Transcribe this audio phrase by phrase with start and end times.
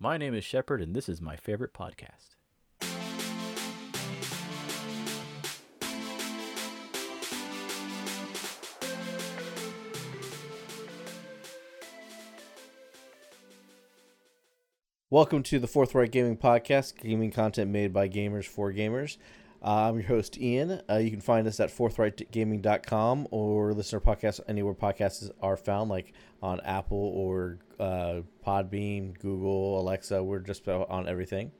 [0.00, 2.36] My name is Shepard, and this is my favorite podcast.
[15.10, 19.16] Welcome to the Forthright Gaming Podcast, gaming content made by gamers for gamers.
[19.60, 20.80] I'm your host, Ian.
[20.88, 25.56] Uh, you can find us at forthrightgaming.com or listen to our podcast anywhere podcasts are
[25.56, 30.22] found, like on Apple or uh, Podbean, Google, Alexa.
[30.22, 31.50] We're just on everything.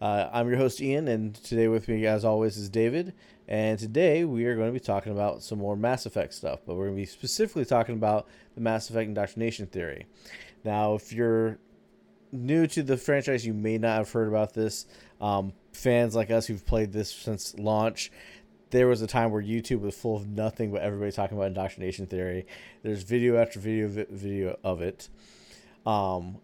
[0.00, 3.14] Uh, I'm your host, Ian, and today with me, as always, is David.
[3.48, 6.74] And today we are going to be talking about some more Mass Effect stuff, but
[6.74, 8.26] we're going to be specifically talking about
[8.56, 10.06] the Mass Effect indoctrination theory.
[10.64, 11.58] Now, if you're
[12.32, 14.86] new to the franchise, you may not have heard about this.
[15.20, 18.10] Um, fans like us who've played this since launch,
[18.70, 22.06] there was a time where YouTube was full of nothing but everybody talking about indoctrination
[22.06, 22.46] theory.
[22.82, 25.08] There's video after video video of it.
[25.84, 26.38] Um,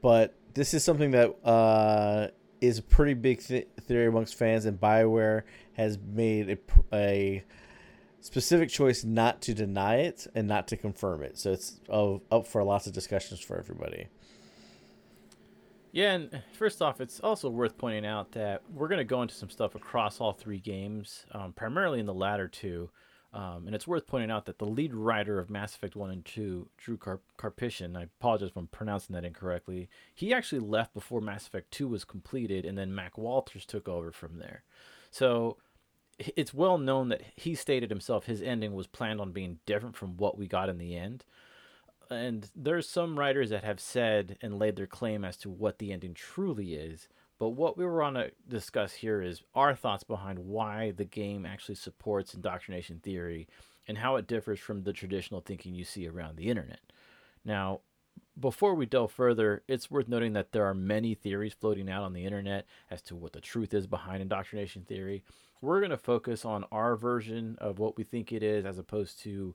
[0.00, 2.28] but this is something that uh,
[2.60, 5.42] is a pretty big th- theory amongst fans, and Bioware
[5.74, 6.58] has made a,
[6.96, 7.44] a
[8.20, 11.38] specific choice not to deny it and not to confirm it.
[11.38, 14.08] So it's up for lots of discussions for everybody.
[15.92, 19.34] Yeah, and first off, it's also worth pointing out that we're going to go into
[19.34, 22.90] some stuff across all three games, um, primarily in the latter two.
[23.34, 26.24] Um, and it's worth pointing out that the lead writer of Mass Effect 1 and
[26.24, 31.46] 2, Drew Car- I apologize if I'm pronouncing that incorrectly, he actually left before Mass
[31.46, 34.64] Effect 2 was completed, and then Mac Walters took over from there.
[35.10, 35.56] So
[36.18, 40.16] it's well known that he stated himself his ending was planned on being different from
[40.16, 41.24] what we got in the end
[42.12, 45.92] and there's some writers that have said and laid their claim as to what the
[45.92, 47.08] ending truly is.
[47.38, 51.74] But what we want to discuss here is our thoughts behind why the game actually
[51.74, 53.48] supports indoctrination theory
[53.88, 56.80] and how it differs from the traditional thinking you see around the internet.
[57.44, 57.80] Now,
[58.38, 62.12] before we delve further, it's worth noting that there are many theories floating out on
[62.12, 65.22] the internet as to what the truth is behind indoctrination theory.
[65.60, 69.20] We're going to focus on our version of what we think it is as opposed
[69.22, 69.54] to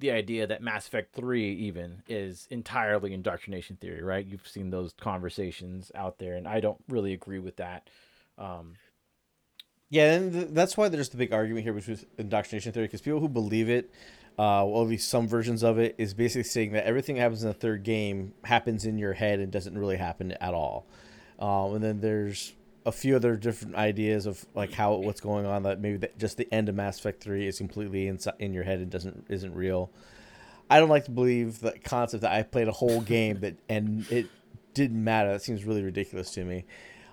[0.00, 4.26] the idea that Mass Effect 3 even is entirely indoctrination theory, right?
[4.26, 7.88] You've seen those conversations out there, and I don't really agree with that.
[8.38, 8.74] Um,
[9.90, 13.20] yeah, and th- that's why there's the big argument here between indoctrination theory, because people
[13.20, 13.90] who believe it,
[14.38, 17.42] uh, well, at least some versions of it, is basically saying that everything that happens
[17.42, 20.86] in the third game happens in your head and doesn't really happen at all.
[21.38, 22.54] Um, and then there's
[22.86, 26.36] a few other different ideas of like how what's going on that maybe that just
[26.36, 29.54] the end of Mass Effect 3 is completely inside in your head and doesn't isn't
[29.54, 29.90] real.
[30.70, 34.10] I don't like to believe the concept that I played a whole game that and
[34.10, 34.26] it
[34.72, 35.32] didn't matter.
[35.32, 36.64] That seems really ridiculous to me.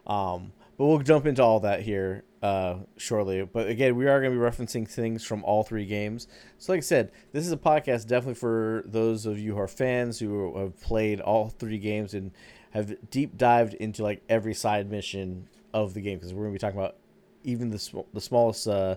[0.05, 3.43] Um, but we'll jump into all that here uh, shortly.
[3.43, 6.27] But again, we are going to be referencing things from all three games.
[6.59, 9.67] So, like I said, this is a podcast definitely for those of you who are
[9.67, 12.31] fans who have played all three games and
[12.71, 15.47] have deep dived into like every side mission
[15.83, 16.95] of the game because we're going to be talking about
[17.43, 18.95] even the sm- the smallest uh,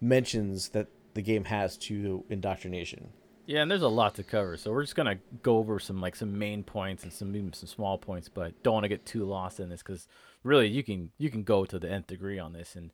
[0.00, 3.08] mentions that the game has to indoctrination.
[3.46, 6.14] Yeah, and there's a lot to cover, so we're just gonna go over some like
[6.14, 9.24] some main points and some even some small points, but don't want to get too
[9.24, 10.06] lost in this because
[10.44, 12.92] really you can you can go to the nth degree on this, and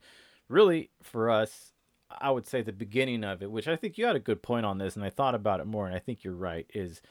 [0.48, 1.72] really for us,
[2.10, 4.64] I would say the beginning of it, which I think you had a good point
[4.64, 7.02] on this, and I thought about it more, and I think you're right, is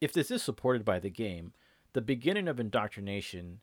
[0.00, 1.52] if this is supported by the game,
[1.92, 3.60] the beginning of indoctrination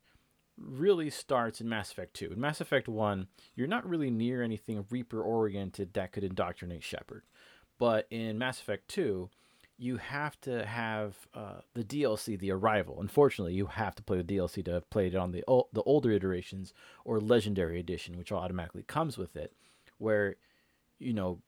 [0.59, 2.31] really starts in Mass Effect 2.
[2.33, 7.23] In Mass Effect 1, you're not really near anything Reaper oriented that could indoctrinate Shepard.
[7.77, 9.29] But in Mass Effect 2,
[9.77, 12.99] you have to have uh, the DLC, the Arrival.
[12.99, 16.11] Unfortunately, you have to play the DLC to have played it on the the older
[16.11, 16.73] iterations
[17.05, 19.53] or Legendary Edition, which automatically comes with it,
[19.99, 20.37] where,
[20.97, 21.41] you know,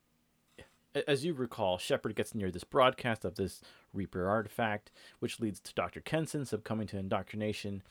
[1.08, 3.62] as you recall, Shepard gets near this broadcast of this
[3.94, 6.02] Reaper artifact, which leads to Dr.
[6.02, 7.81] Kenson succumbing to indoctrination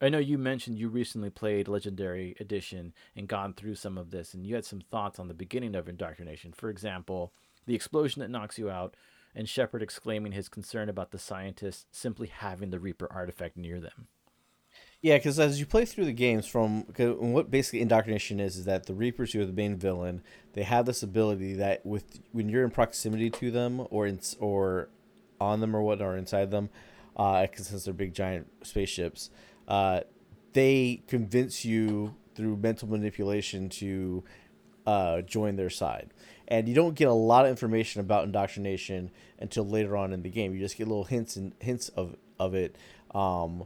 [0.00, 4.32] I know you mentioned you recently played Legendary Edition and gone through some of this,
[4.32, 6.52] and you had some thoughts on the beginning of indoctrination.
[6.52, 7.32] For example,
[7.66, 8.96] the explosion that knocks you out,
[9.34, 14.08] and Shepard exclaiming his concern about the scientists simply having the Reaper artifact near them.
[15.02, 18.86] Yeah, because as you play through the games, from what basically indoctrination is, is that
[18.86, 20.22] the Reapers, who are the main villain,
[20.54, 24.88] they have this ability that with when you're in proximity to them or in, or
[25.40, 26.70] on them or what or inside them,
[27.16, 29.30] uh, since they're big giant spaceships,
[29.70, 30.00] uh,
[30.52, 34.24] they convince you through mental manipulation to
[34.84, 36.10] uh, join their side.
[36.48, 40.28] And you don't get a lot of information about indoctrination until later on in the
[40.28, 40.52] game.
[40.52, 42.74] You just get little hints and hints of of it
[43.14, 43.64] um,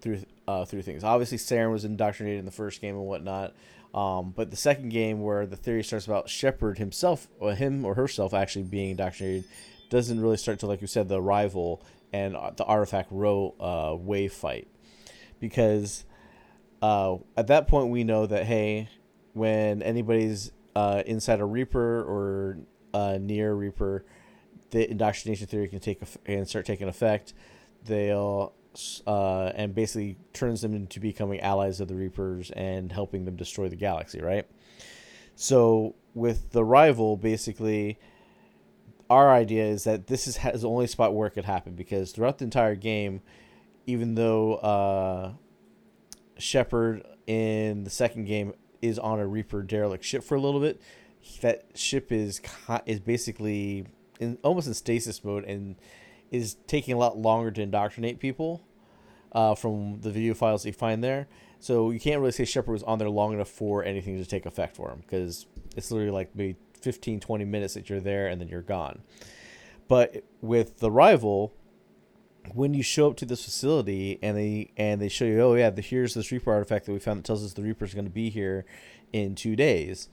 [0.00, 1.04] through uh, through things.
[1.04, 3.54] Obviously, Saren was indoctrinated in the first game and whatnot.
[3.94, 7.94] Um, but the second game, where the theory starts about Shepard himself, or him or
[7.94, 9.44] herself actually being indoctrinated,
[9.88, 11.80] doesn't really start to like you said the arrival
[12.12, 14.66] and uh, the artifact row uh, wave fight.
[15.44, 16.06] Because
[16.80, 18.88] uh, at that point we know that hey,
[19.34, 22.60] when anybody's uh, inside a Reaper or
[22.94, 24.06] uh, near Reaper,
[24.70, 27.34] the indoctrination theory can take and start taking effect.
[27.84, 28.54] They'll
[29.06, 33.68] uh, and basically turns them into becoming allies of the Reapers and helping them destroy
[33.68, 34.46] the galaxy, right?
[35.36, 37.98] So with the Arrival, basically,
[39.10, 42.12] our idea is that this is has the only spot where it could happen because
[42.12, 43.20] throughout the entire game,
[43.86, 45.32] even though uh,
[46.38, 50.80] Shepard in the second game is on a Reaper derelict ship for a little bit,
[51.40, 52.40] that ship is
[52.86, 53.86] is basically
[54.20, 55.76] in almost in stasis mode and
[56.30, 58.62] is taking a lot longer to indoctrinate people
[59.32, 61.26] uh, from the video files you find there.
[61.60, 64.44] So you can't really say Shepard was on there long enough for anything to take
[64.46, 65.46] effect for him because
[65.76, 69.00] it's literally like maybe 15, 20 minutes that you're there and then you're gone.
[69.88, 71.52] But with the Arrival,
[72.52, 75.70] when you show up to this facility and they and they show you, oh yeah,
[75.70, 78.04] the, here's this Reaper artifact that we found that tells us the Reaper is going
[78.04, 78.64] to be here
[79.12, 80.08] in two days.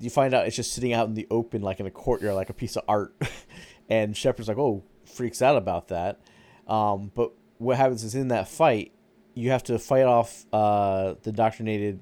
[0.00, 2.50] You find out it's just sitting out in the open, like in a courtyard, like
[2.50, 3.14] a piece of art.
[3.88, 6.20] and Shepard's like, oh, freaks out about that.
[6.66, 8.92] Um, but what happens is in that fight,
[9.34, 12.00] you have to fight off uh, the indoctrinated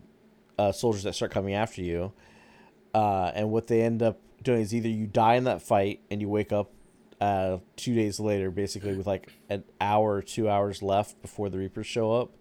[0.59, 2.13] uh, soldiers that start coming after you.
[2.95, 6.21] Uh, and what they end up doing is either you die in that fight and
[6.21, 6.73] you wake up
[7.21, 11.59] uh, two days later, basically with like an hour or two hours left before the
[11.59, 12.33] Reapers show up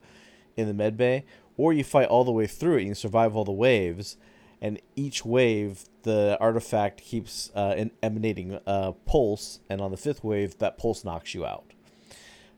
[0.55, 1.25] in the med bay,
[1.57, 4.17] or you fight all the way through it and you survive all the waves.
[4.61, 10.57] And each wave, the artifact keeps uh, emanating a pulse, and on the fifth wave,
[10.57, 11.71] that pulse knocks you out.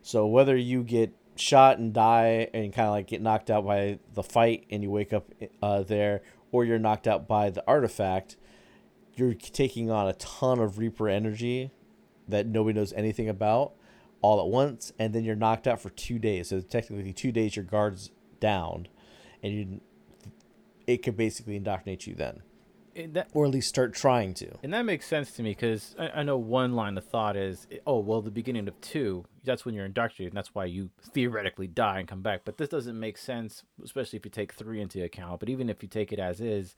[0.02, 4.00] So whether you get shot and die and kind of like get knocked out by
[4.14, 5.32] the fight and you wake up
[5.62, 6.22] uh, there,
[6.52, 8.36] or you're knocked out by the artifact,
[9.16, 11.72] you're taking on a ton of Reaper energy
[12.32, 13.74] that nobody knows anything about
[14.22, 16.50] all at once, and then you're knocked out for two days.
[16.50, 18.88] So technically, two days your guard's down,
[19.42, 19.82] and you
[20.88, 22.42] it could basically indoctrinate you then.
[22.94, 24.50] That, or at least start trying to.
[24.64, 27.66] And that makes sense to me because I, I, know one line of thought is,
[27.88, 31.68] oh, well, the beginning of two, that's when you're indoctrinated, and that's why you theoretically
[31.68, 32.42] die and come back.
[32.44, 35.40] But this doesn't make sense, especially if you take three into account.
[35.40, 36.76] But even if you take it as is,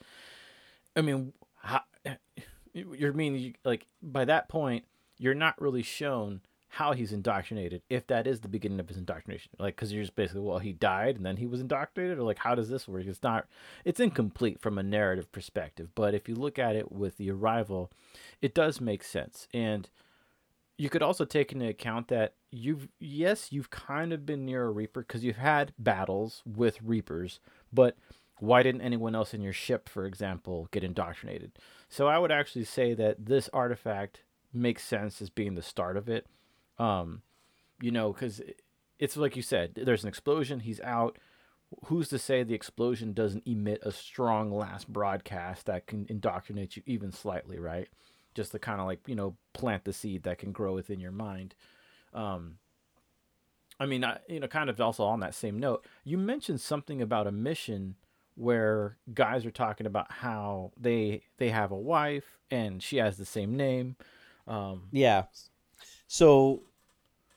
[0.96, 1.82] I mean, how,
[2.74, 4.86] you're meaning like by that point,
[5.24, 9.52] you're not really shown how he's indoctrinated if that is the beginning of his indoctrination.
[9.58, 12.18] Like because you're just basically well he died and then he was indoctrinated?
[12.18, 13.06] Or like how does this work?
[13.06, 13.48] It's not
[13.86, 15.90] it's incomplete from a narrative perspective.
[15.96, 17.90] But if you look at it with the arrival
[18.42, 19.48] it does make sense.
[19.54, 19.90] And
[20.78, 24.72] you could also take into account that you've yes you've kind of been near a
[24.72, 27.40] reaper because you've had battles with reapers
[27.72, 27.96] but
[28.40, 31.54] why didn't anyone else in your ship for example get indoctrinated?
[31.88, 34.24] So i would actually say that this artifact
[34.54, 36.28] makes sense as being the start of it
[36.78, 37.22] um,
[37.82, 38.42] you know, because
[39.00, 41.18] it's like you said, there's an explosion, he's out.
[41.86, 46.84] Who's to say the explosion doesn't emit a strong last broadcast that can indoctrinate you
[46.86, 47.88] even slightly, right?
[48.36, 51.12] Just to kind of like, you know, plant the seed that can grow within your
[51.12, 51.56] mind.
[52.14, 52.58] Um,
[53.80, 57.02] I mean, I, you know, kind of also on that same note, you mentioned something
[57.02, 57.96] about a mission
[58.36, 63.26] where guys are talking about how they they have a wife and she has the
[63.26, 63.96] same name.
[64.48, 65.24] Um, yeah.
[66.08, 66.64] So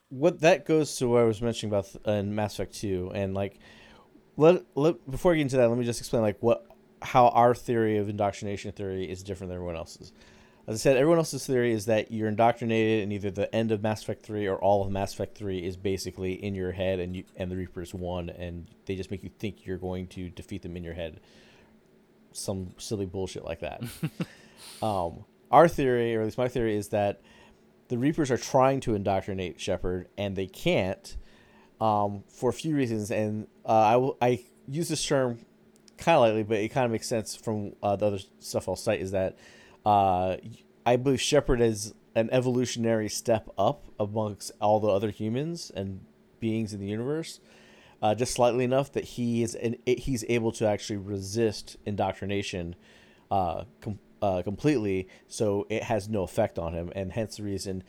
[0.09, 3.35] what that goes to what I was mentioning about uh, in Mass Effect 2 and
[3.35, 3.59] like
[4.37, 6.67] let, let before I get into that, let me just explain like what
[7.03, 10.13] how our theory of indoctrination theory is different than everyone else's.
[10.67, 13.83] As I said, everyone else's theory is that you're indoctrinated, and either the end of
[13.83, 17.15] Mass Effect three or all of Mass Effect three is basically in your head, and
[17.15, 20.63] you and the Reapers won, and they just make you think you're going to defeat
[20.63, 21.21] them in your head.
[22.33, 23.81] Some silly bullshit like that.
[24.83, 27.21] um, our theory, or at least my theory, is that
[27.89, 31.17] the Reapers are trying to indoctrinate Shepard, and they can't
[31.81, 33.11] um, for a few reasons.
[33.11, 35.39] And uh, I, w- I use this term
[35.99, 38.77] kind of lightly, but it kind of makes sense from uh, the other stuff I'll
[38.77, 39.01] cite.
[39.01, 39.39] Is that
[39.85, 40.37] uh,
[40.85, 46.01] I believe Shepard is an evolutionary step up amongst all the other humans and
[46.41, 47.41] beings in the universe.
[48.03, 52.75] Uh, just slightly enough that he is an, he's able to actually resist indoctrination
[53.31, 57.83] uh, com- uh, completely, so it has no effect on him, and hence the reason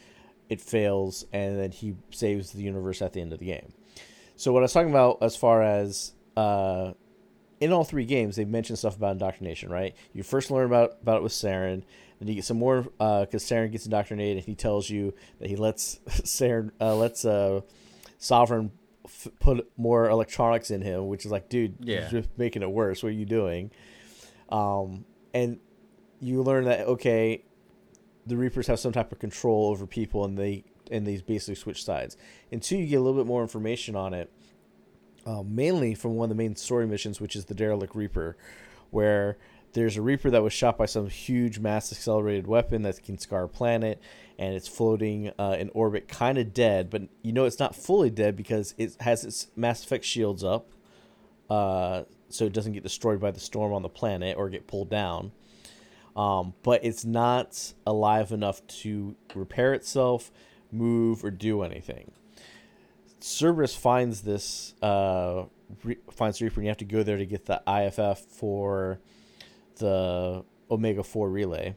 [0.49, 3.73] it fails, and then he saves the universe at the end of the game.
[4.35, 6.93] So what I was talking about as far as uh,
[7.59, 9.95] in all three games, they mentioned stuff about indoctrination, right?
[10.13, 11.83] You first learn about about it with Saren,
[12.19, 15.49] then you get some more because uh, Saren gets indoctrinated, and he tells you that
[15.49, 17.61] he lets Saren uh, lets uh,
[18.17, 18.71] Sovereign
[19.05, 22.01] f- put more electronics in him, which is like, dude, yeah.
[22.01, 23.03] you're just making it worse.
[23.03, 23.71] What are you doing?
[24.49, 25.59] Um, and
[26.19, 27.43] you learn that okay,
[28.25, 31.83] the Reapers have some type of control over people, and they and these basically switch
[31.83, 32.17] sides.
[32.51, 34.31] And two, you get a little bit more information on it.
[35.27, 38.37] uh, mainly from one of the main story missions, which is the Derelict Reaper,
[38.91, 39.37] where
[39.73, 43.43] there's a Reaper that was shot by some huge mass accelerated weapon that can scar
[43.43, 44.01] a planet,
[44.39, 46.89] and it's floating uh, in orbit, kind of dead.
[46.89, 50.71] But you know it's not fully dead because it has its Mass Effect shields up,
[51.49, 54.89] uh, so it doesn't get destroyed by the storm on the planet or get pulled
[54.89, 55.33] down.
[56.17, 60.31] Um, but it's not alive enough to repair itself,
[60.71, 62.11] move, or do anything.
[63.19, 65.43] Cerberus finds this uh,
[65.83, 68.99] re- finds Reaper, and you have to go there to get the IFF for
[69.75, 71.75] the Omega Four relay.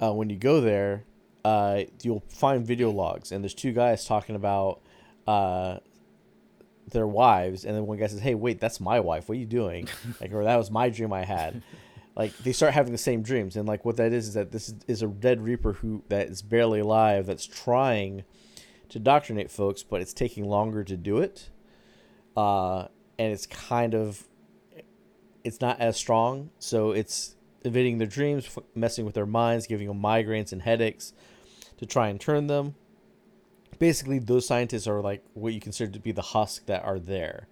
[0.00, 1.04] Uh, when you go there,
[1.44, 4.80] uh, you'll find video logs, and there's two guys talking about
[5.26, 5.78] uh,
[6.90, 9.28] their wives, and then one guy says, "Hey, wait, that's my wife.
[9.28, 9.88] What are you doing?"
[10.20, 11.62] like, or that was my dream I had.
[12.14, 14.74] Like they start having the same dreams, and like what that is is that this
[14.86, 18.24] is a dead Reaper who that is barely alive that's trying
[18.90, 21.48] to indoctrinate folks, but it's taking longer to do it.
[22.36, 22.86] Uh,
[23.18, 24.26] and it's kind of
[25.44, 29.88] it's not as strong, so it's evading their dreams, f- messing with their minds, giving
[29.88, 31.12] them migraines and headaches
[31.78, 32.74] to try and turn them.
[33.78, 37.48] Basically, those scientists are like what you consider to be the husk that are there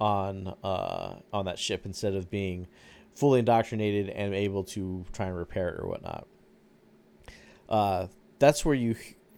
[0.00, 2.66] on uh, on that ship instead of being
[3.14, 6.26] fully indoctrinated and able to try and repair it or whatnot.
[7.68, 8.06] Uh,
[8.38, 8.96] that's where you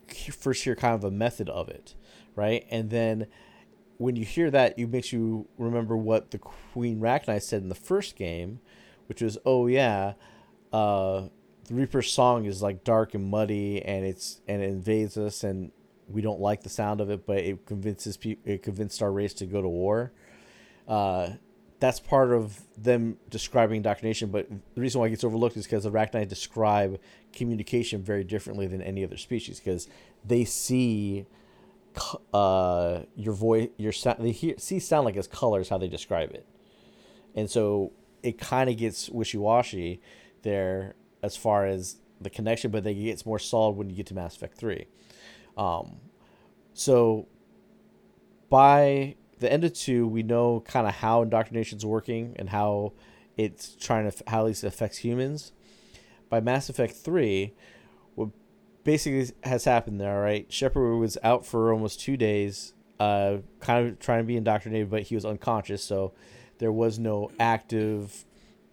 [0.09, 1.95] first hear kind of a method of it,
[2.35, 2.67] right?
[2.71, 3.26] And then
[3.99, 7.75] when you hear that, it makes you remember what the Queen Rachni said in the
[7.75, 8.61] first game,
[9.07, 10.14] which was, "Oh yeah,
[10.73, 11.29] uh,
[11.64, 15.71] the Reaper's song is like dark and muddy, and it's and it invades us, and
[16.09, 19.35] we don't like the sound of it, but it convinces people, it convinced our race
[19.35, 20.12] to go to war."
[20.88, 21.31] Uh,
[21.83, 24.31] that's part of them describing indoctrination.
[24.31, 27.01] But the reason why it gets overlooked is because the Rachni describe
[27.33, 29.89] communication very differently than any other species because
[30.25, 31.27] they see
[32.33, 36.31] uh, your voice, your sound, they hear, see sound like as colors how they describe
[36.31, 36.47] it,
[37.35, 37.91] and so
[38.23, 40.01] it kind of gets wishy washy
[40.43, 44.07] there as far as the connection, but then it gets more solid when you get
[44.07, 44.87] to Mass Effect Three.
[45.57, 45.97] Um,
[46.75, 47.27] so
[48.49, 52.95] by the end of two, we know kind of how indoctrination's working and how
[53.37, 55.53] it's trying to how it affects humans.
[56.31, 57.53] By Mass Effect three,
[58.15, 58.31] what
[58.85, 60.51] basically has happened there, right?
[60.51, 65.03] Shepard was out for almost two days, uh, kind of trying to be indoctrinated, but
[65.03, 66.13] he was unconscious, so
[66.59, 68.25] there was no active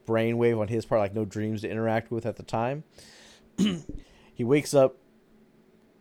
[0.08, 2.84] brainwave on his part, like no dreams to interact with at the time.
[4.34, 4.98] he wakes up,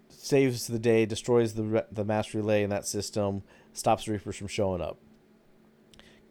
[0.09, 4.81] saves the day, destroys the the mass relay in that system, stops Reapers from showing
[4.81, 4.99] up.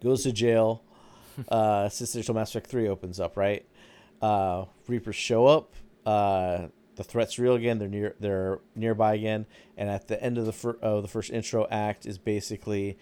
[0.02, 0.84] Goes to jail.
[1.50, 3.66] uh, Sister Mass Effect 3 opens up, right?
[4.22, 5.74] Uh, Reapers show up.
[6.06, 7.78] Uh, the threat's real again.
[7.78, 8.16] They're near.
[8.20, 9.46] They're nearby again.
[9.78, 12.98] And at the end of the fir- of the first intro act is basically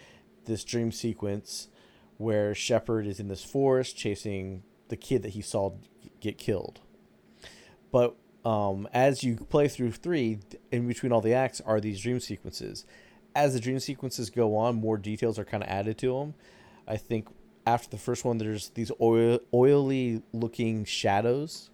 [0.46, 1.70] this dream sequence
[2.18, 5.74] where Shepard is in this forest chasing the kid that he saw
[6.20, 6.82] get killed.
[7.92, 10.39] But um, as you play through three,
[10.72, 12.86] in between all the acts are these dream sequences,
[13.36, 16.34] as the dream sequences go on, more details are kind of added to them.
[16.88, 17.27] I think
[17.68, 21.70] after the first one, there's these oil, oily looking shadows,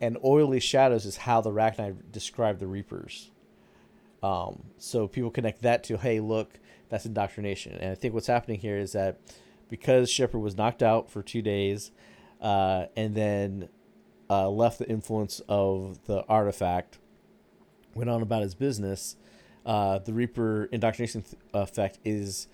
[0.00, 3.30] and oily shadows is how the Rachni describe the Reapers.
[4.22, 6.58] Um, so people connect that to, hey, look,
[6.90, 7.76] that's indoctrination.
[7.76, 9.18] And I think what's happening here is that
[9.68, 11.92] because Shepard was knocked out for two days,
[12.40, 13.68] uh, and then
[14.28, 16.98] uh, left the influence of the artifact,
[17.94, 19.16] went on about his business
[19.66, 22.48] uh, the Reaper indoctrination th- effect is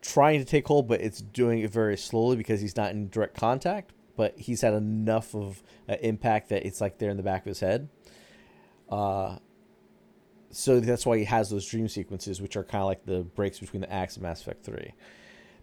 [0.00, 3.36] trying to take hold, but it's doing it very slowly because he's not in direct
[3.36, 3.92] contact.
[4.16, 7.46] But he's had enough of an impact that it's like there in the back of
[7.46, 7.88] his head.
[8.88, 9.38] Uh,
[10.50, 13.60] so that's why he has those dream sequences, which are kind of like the breaks
[13.60, 14.92] between the acts of Mass Effect 3.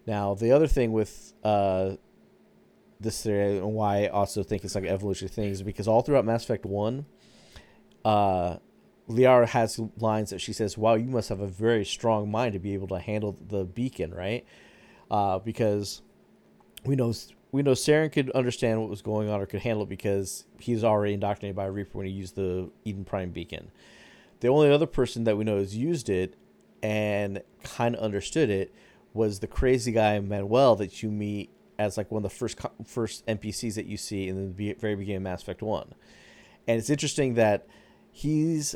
[0.05, 1.95] Now, the other thing with uh,
[2.99, 6.01] this theory, and why I also think it's like an evolutionary thing, is because all
[6.01, 7.05] throughout Mass Effect 1,
[8.05, 8.57] uh,
[9.09, 12.59] Liara has lines that she says, "Wow, you must have a very strong mind to
[12.59, 14.45] be able to handle the beacon, right?"
[15.11, 16.01] Uh, because
[16.83, 17.13] we know
[17.51, 20.83] we know Saren could understand what was going on or could handle it because he's
[20.83, 23.71] already indoctrinated by Reaper when he used the Eden Prime beacon.
[24.41, 26.35] The only other person that we know has used it
[26.83, 28.73] and kind of understood it
[29.13, 33.25] was the crazy guy Manuel that you meet as like one of the first first
[33.25, 35.93] NPCs that you see in the very beginning of Mass Effect One.
[36.67, 37.67] And it's interesting that
[38.11, 38.75] he's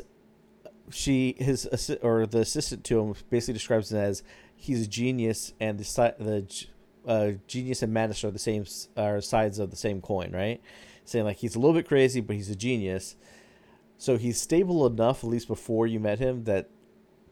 [0.90, 1.66] she his
[2.02, 4.22] or the assistant to him basically describes him as
[4.54, 6.66] he's a genius and the the
[7.06, 8.64] uh, genius and madness are the same
[8.96, 10.60] are sides of the same coin, right?
[11.04, 13.16] Saying like he's a little bit crazy, but he's a genius.
[13.98, 16.70] So he's stable enough, at least before you met him, that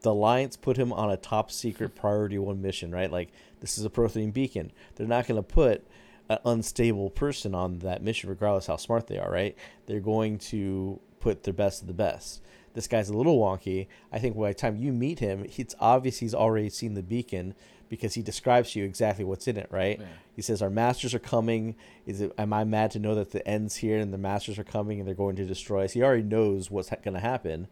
[0.01, 3.11] the alliance put him on a top secret priority one mission, right?
[3.11, 4.71] Like this is a Prothean beacon.
[4.95, 5.85] They're not going to put
[6.29, 9.57] an unstable person on that mission, regardless how smart they are, right?
[9.87, 12.41] They're going to put their best of the best.
[12.73, 13.87] This guy's a little wonky.
[14.11, 17.55] I think by the time you meet him, it's obvious he's already seen the beacon
[17.89, 19.99] because he describes to you exactly what's in it, right?
[20.35, 21.75] He says, "Our masters are coming.
[22.05, 22.31] Is it?
[22.37, 25.07] Am I mad to know that the end's here and the masters are coming and
[25.07, 27.67] they're going to destroy us?" He already knows what's ha- going to happen.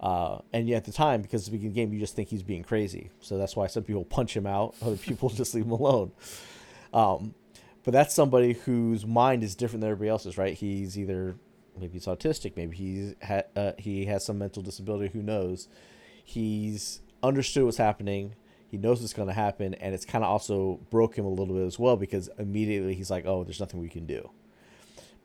[0.00, 2.16] Uh, and yet at the time, because it's the beginning of the game, you just
[2.16, 3.10] think he's being crazy.
[3.20, 6.10] So that's why some people punch him out, other people just leave him alone.
[6.92, 7.34] Um,
[7.84, 10.54] but that's somebody whose mind is different than everybody else's, right?
[10.54, 11.36] He's either
[11.78, 15.12] maybe he's autistic, maybe he's ha- uh, he has some mental disability.
[15.12, 15.68] Who knows?
[16.24, 18.34] He's understood what's happening.
[18.68, 21.54] He knows what's going to happen, and it's kind of also broke him a little
[21.54, 24.30] bit as well because immediately he's like, "Oh, there's nothing we can do."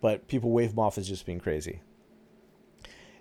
[0.01, 1.81] But people wave him off as just being crazy.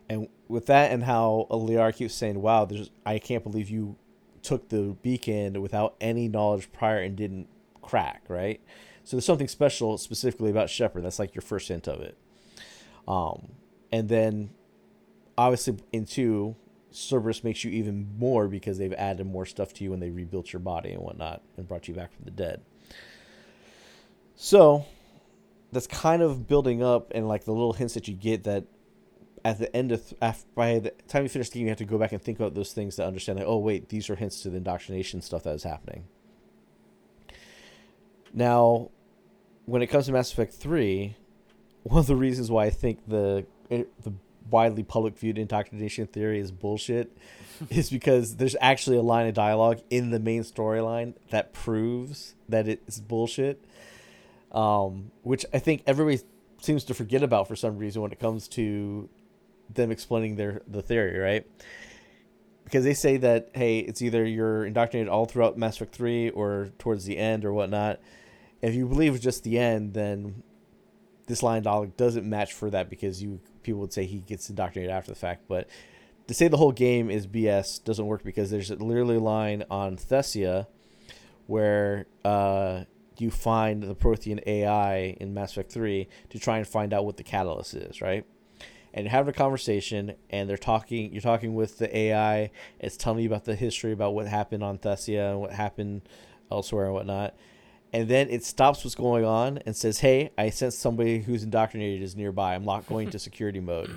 [0.09, 3.97] And with that, and how Liara keeps saying, "Wow, there's I can't believe you
[4.42, 7.49] took the beacon without any knowledge prior and didn't
[7.80, 8.61] crack, right?"
[9.04, 11.04] So there's something special specifically about Shepard.
[11.04, 12.16] That's like your first hint of it.
[13.07, 13.53] Um,
[13.93, 14.51] and then
[15.39, 16.57] obviously in two,
[16.91, 20.53] Cerberus makes you even more because they've added more stuff to you when they rebuilt
[20.53, 22.63] your body and whatnot and brought you back from the dead.
[24.35, 24.87] So
[25.73, 28.65] that's kind of building up and like the little hints that you get that
[29.45, 31.79] at the end of th- af- by the time you finish the game, you have
[31.79, 34.17] to go back and think about those things to understand like, oh wait, these are
[34.17, 36.07] hints to the indoctrination stuff that is happening.
[38.33, 38.91] Now,
[39.67, 41.17] when it comes to Mass Effect Three,
[41.87, 44.12] one of the reasons why I think the the
[44.50, 47.16] widely public viewed indoctrination theory is bullshit
[47.71, 52.69] is because there's actually a line of dialogue in the main storyline that proves that
[52.69, 53.64] it's bullshit.
[54.52, 56.21] Um, which I think everybody
[56.61, 59.09] seems to forget about for some reason when it comes to
[59.73, 61.47] them explaining their the theory, right?
[62.64, 66.71] Because they say that hey, it's either you're indoctrinated all throughout Mass Effect three or
[66.78, 68.00] towards the end or whatnot.
[68.61, 70.43] If you believe just the end, then
[71.26, 74.49] this line of dialogue doesn't match for that because you people would say he gets
[74.49, 75.45] indoctrinated after the fact.
[75.49, 75.69] But
[76.28, 79.97] to say the whole game is BS doesn't work because there's literally a line on
[79.97, 80.67] Thessia
[81.47, 82.84] where uh,
[83.19, 87.17] you find the Prothean AI in Mass Effect 3 to try and find out what
[87.17, 88.25] the catalyst is, right?
[88.93, 91.12] And you're having a conversation, and they're talking.
[91.12, 92.50] You're talking with the AI.
[92.80, 96.08] It's telling you about the history about what happened on Thessia and what happened
[96.50, 97.34] elsewhere and whatnot
[97.93, 102.03] and then it stops what's going on and says, "Hey, I sense somebody who's indoctrinated
[102.03, 102.55] is nearby.
[102.55, 103.91] I'm not going to security mode."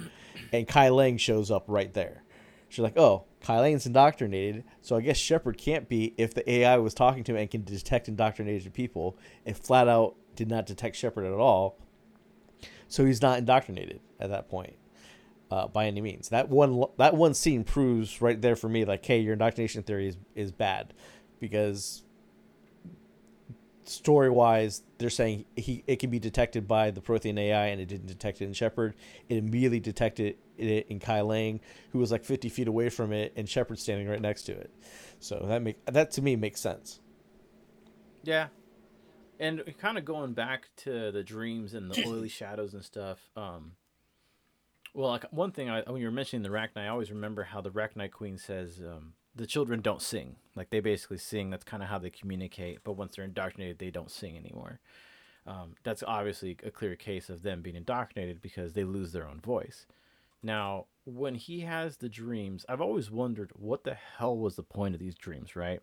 [0.52, 2.23] And Kai Lang shows up right there.
[2.69, 6.78] She's like, "Oh, Kai Lang's indoctrinated, so I guess Shepard can't be if the AI
[6.78, 10.95] was talking to him and can detect indoctrinated people, and flat out did not detect
[10.95, 11.78] Shepard at all.
[12.88, 14.75] So he's not indoctrinated at that point."
[15.52, 19.04] Uh, by any means, that one that one scene proves right there for me, like,
[19.04, 20.93] hey, your indoctrination theory is, is bad,
[21.39, 22.04] because
[23.89, 27.88] story wise, they're saying he it can be detected by the Prothean AI, and it
[27.88, 28.95] didn't detect it in Shepard.
[29.28, 31.60] It immediately detected it in Kai Lang,
[31.91, 34.71] who was like 50 feet away from it, and Shepard standing right next to it.
[35.19, 36.99] So that make that to me makes sense.
[38.23, 38.47] Yeah,
[39.39, 43.19] and kind of going back to the dreams and the oily shadows and stuff.
[43.36, 43.73] Um,
[44.93, 47.62] well, like one thing I, when you were mentioning the Rachni, I always remember how
[47.62, 50.36] the Rachni Queen says, um, the children don't sing.
[50.54, 51.49] Like they basically sing.
[51.49, 52.84] That's kind of how they communicate.
[52.84, 54.80] But once they're indoctrinated, they don't sing anymore.
[55.47, 59.39] Um, that's obviously a clear case of them being indoctrinated because they lose their own
[59.39, 59.86] voice.
[60.43, 64.93] Now, when he has the dreams, I've always wondered what the hell was the point
[64.93, 65.82] of these dreams, right?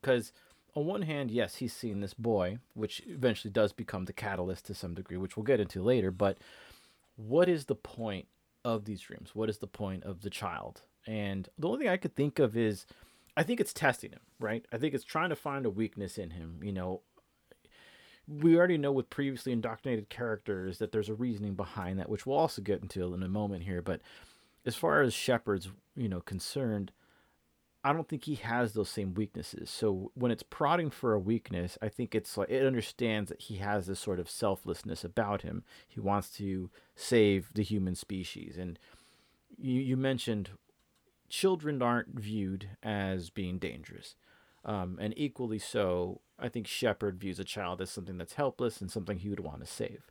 [0.00, 0.32] Because
[0.74, 4.74] on one hand, yes, he's seeing this boy, which eventually does become the catalyst to
[4.74, 6.12] some degree, which we'll get into later.
[6.12, 6.38] But
[7.16, 8.28] what is the point
[8.64, 9.34] of these dreams?
[9.34, 10.82] What is the point of the child?
[11.06, 12.86] And the only thing I could think of is
[13.36, 14.64] I think it's testing him, right?
[14.72, 16.60] I think it's trying to find a weakness in him.
[16.62, 17.00] You know,
[18.28, 22.38] we already know with previously indoctrinated characters that there's a reasoning behind that, which we'll
[22.38, 23.82] also get into in a moment here.
[23.82, 24.00] But
[24.64, 26.92] as far as Shepard's, you know, concerned,
[27.84, 29.68] I don't think he has those same weaknesses.
[29.68, 33.56] So when it's prodding for a weakness, I think it's like it understands that he
[33.56, 35.64] has this sort of selflessness about him.
[35.88, 38.56] He wants to save the human species.
[38.56, 38.78] And
[39.58, 40.50] you, you mentioned
[41.32, 44.16] children aren't viewed as being dangerous.
[44.66, 48.90] Um, and equally so, I think Shepard views a child as something that's helpless and
[48.90, 50.10] something he would want to save.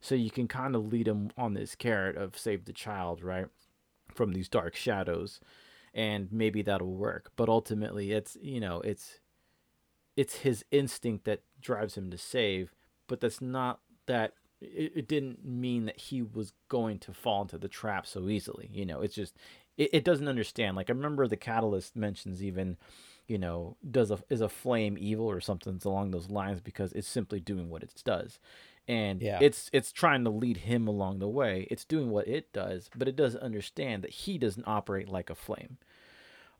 [0.00, 3.46] So you can kind of lead him on this carrot of save the child, right?
[4.14, 5.40] From these dark shadows.
[5.92, 7.32] And maybe that'll work.
[7.34, 9.18] But ultimately it's you know, it's
[10.16, 12.72] it's his instinct that drives him to save,
[13.08, 17.58] but that's not that it, it didn't mean that he was going to fall into
[17.58, 18.70] the trap so easily.
[18.72, 19.36] You know, it's just
[19.80, 20.76] it, it doesn't understand.
[20.76, 22.76] Like I remember the catalyst mentions even,
[23.26, 27.08] you know, does a is a flame evil or something along those lines because it's
[27.08, 28.38] simply doing what it does.
[28.86, 29.38] And Yeah.
[29.40, 31.66] it's it's trying to lead him along the way.
[31.70, 35.34] It's doing what it does, but it doesn't understand that he doesn't operate like a
[35.34, 35.78] flame.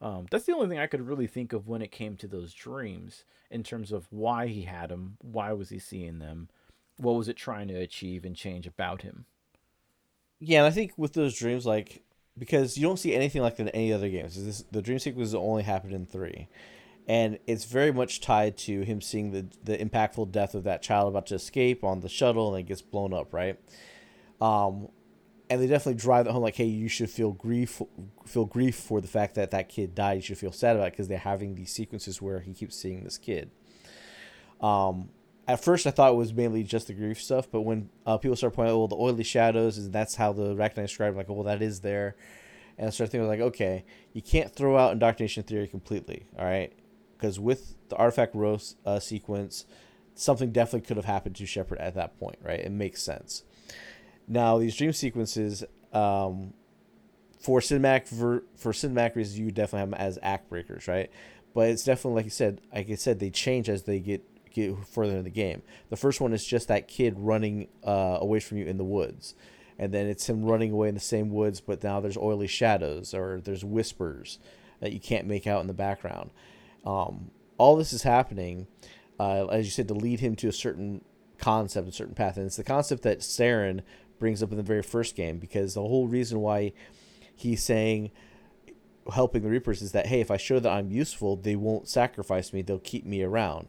[0.00, 2.54] Um, that's the only thing I could really think of when it came to those
[2.54, 6.48] dreams in terms of why he had them, why was he seeing them,
[6.96, 9.26] what was it trying to achieve and change about him.
[10.38, 12.02] Yeah, and I think with those dreams, like
[12.38, 14.42] because you don't see anything like that in any other games.
[14.42, 16.48] This, the dream sequences only happened in three,
[17.06, 21.08] and it's very much tied to him seeing the the impactful death of that child
[21.08, 23.58] about to escape on the shuttle and it gets blown up, right?
[24.40, 24.88] Um,
[25.50, 27.82] and they definitely drive it home like, hey, you should feel grief,
[28.24, 30.14] feel grief for the fact that that kid died.
[30.14, 33.02] You should feel sad about it because they're having these sequences where he keeps seeing
[33.02, 33.50] this kid.
[34.60, 35.10] Um,
[35.48, 38.36] at first I thought it was mainly just the grief stuff, but when uh, people
[38.36, 41.42] start pointing out, well, the oily shadows, and that's how the Arachnite described, like, well,
[41.44, 42.16] that is there.
[42.78, 46.72] And I started thinking, like, okay, you can't throw out indoctrination theory completely, all right?
[47.16, 49.66] Because with the artifact rose uh, sequence,
[50.14, 52.60] something definitely could have happened to Shepard at that point, right?
[52.60, 53.44] It makes sense.
[54.26, 56.54] Now, these dream sequences, um,
[57.40, 61.10] for cinematic ver- for cinematic reasons, you definitely have them as act breakers, right?
[61.54, 64.86] But it's definitely like you said, like I said, they change as they get get
[64.86, 65.62] further in the game.
[65.88, 69.34] The first one is just that kid running uh, away from you in the woods,
[69.78, 73.14] and then it's him running away in the same woods, but now there's oily shadows
[73.14, 74.38] or there's whispers
[74.80, 76.30] that you can't make out in the background.
[76.84, 78.66] Um, all this is happening,
[79.18, 81.04] uh, as you said, to lead him to a certain
[81.38, 83.82] concept, a certain path, and it's the concept that Saren
[84.20, 86.72] brings up in the very first game because the whole reason why
[87.34, 88.12] he's saying
[89.12, 92.52] helping the reapers is that hey if i show that i'm useful they won't sacrifice
[92.52, 93.66] me they'll keep me around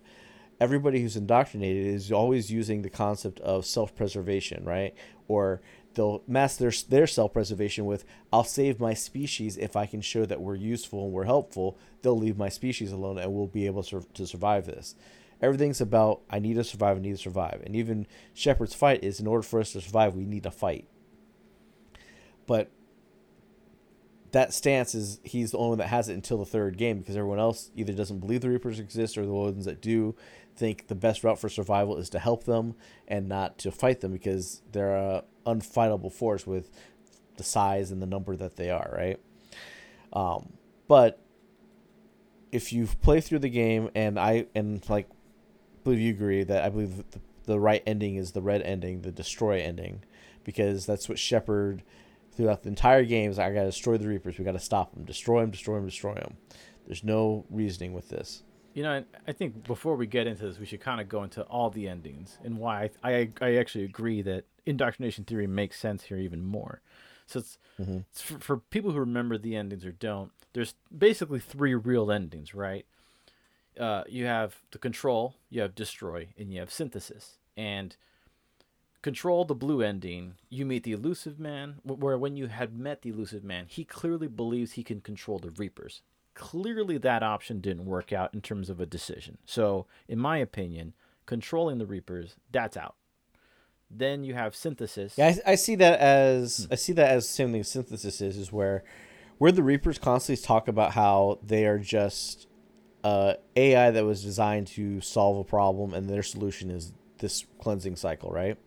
[0.62, 4.94] everybody who's indoctrinated is always using the concept of self-preservation right?
[5.28, 5.60] Or
[5.96, 10.40] they'll mask their, their self-preservation with i'll save my species if i can show that
[10.40, 11.78] we're useful and we're helpful.
[12.02, 14.96] They'll leave my species alone and we'll be able to, to survive this.
[15.42, 17.64] Everything's about i need to survive i need to survive.
[17.66, 20.88] And even shepard's fight is in order for us to survive we need to fight.
[22.46, 22.70] But
[24.32, 27.18] that stance is he's the only one that has it until the third game because
[27.18, 30.16] everyone else either doesn't believe the Reapers exist or the ones that do
[30.56, 32.76] think the best route for survival is to help them
[33.08, 36.70] and not to fight them because they're a unfightable force with
[37.38, 39.20] the size and the number that they are, right?
[40.14, 40.54] Um,
[40.88, 41.20] but
[42.52, 45.08] if you play through the game and I and like
[45.84, 49.12] believe you agree that I believe the, the right ending is the red ending, the
[49.12, 50.04] destroy ending,
[50.44, 51.84] because that's what Shepard
[52.34, 54.38] throughout the entire game is I got to destroy the Reapers.
[54.38, 56.38] We got to stop them, destroy them, destroy them, destroy them.
[56.86, 58.44] There's no reasoning with this.
[58.74, 61.42] You know, I think before we get into this, we should kind of go into
[61.44, 66.04] all the endings and why I, I, I actually agree that indoctrination theory makes sense
[66.04, 66.82] here even more.
[67.26, 68.00] So it's, Mm-hmm.
[68.12, 70.32] it's for, for people who remember the endings or don't.
[70.54, 72.86] There's basically three real endings, right?
[73.80, 77.38] Uh, you have the control, you have destroy, and you have synthesis.
[77.58, 77.96] And
[79.02, 81.76] control the blue ending, you meet the Illusive Man.
[81.84, 85.50] Where when you had met the Illusive Man, he clearly believes he can control the
[85.52, 86.02] reapers.
[86.42, 89.38] Clearly, that option didn't work out in terms of a decision.
[89.46, 90.96] So, in my opinion,
[91.28, 92.96] controlling the reapers, that's out.
[93.92, 95.20] Then you have synthesis.
[95.20, 98.38] Yeah, I, I see that as I see that as the same thing synthesis is,
[98.38, 98.84] is where
[99.38, 102.48] where the Reapers constantly talk about how they are just
[103.04, 107.98] uh, AI that was designed to solve a problem, and their solution is this cleansing
[107.98, 108.58] cycle, right?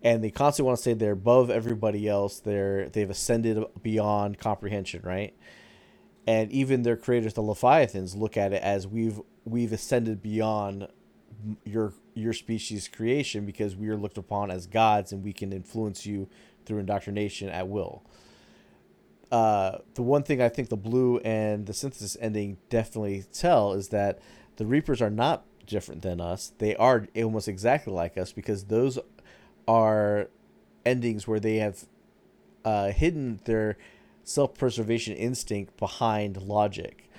[0.00, 2.38] And they constantly want to say they're above everybody else.
[2.38, 5.34] They're they've ascended beyond comprehension, right?
[6.26, 10.88] And even their creators, the Leviathans, look at it as we've we've ascended beyond
[11.64, 16.06] your your species creation because we are looked upon as gods and we can influence
[16.06, 16.28] you
[16.64, 18.02] through indoctrination at will.
[19.30, 23.88] Uh, the one thing I think the blue and the synthesis ending definitely tell is
[23.88, 24.20] that
[24.56, 26.52] the Reapers are not different than us.
[26.58, 28.98] They are almost exactly like us because those
[29.66, 30.28] are
[30.86, 31.84] endings where they have
[32.64, 33.76] uh, hidden their
[34.24, 37.10] self-preservation instinct behind logic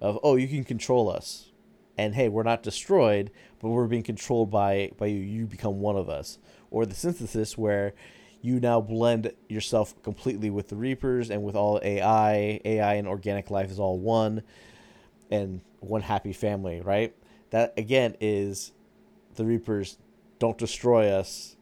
[0.00, 1.50] of oh you can control us.
[1.96, 5.20] And hey we're not destroyed but we're being controlled by by you.
[5.20, 6.38] You become one of us.
[6.70, 7.94] Or the synthesis where
[8.40, 13.50] you now blend yourself completely with the reapers and with all ai ai and organic
[13.50, 14.42] life is all one
[15.30, 17.14] and one happy family right?
[17.50, 18.72] That again is
[19.36, 19.98] the reapers
[20.38, 21.56] don't destroy us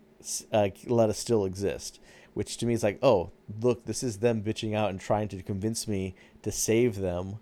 [0.52, 2.00] uh, let us still exist
[2.34, 5.42] which to me is like oh look this is them bitching out and trying to
[5.42, 7.36] convince me to save them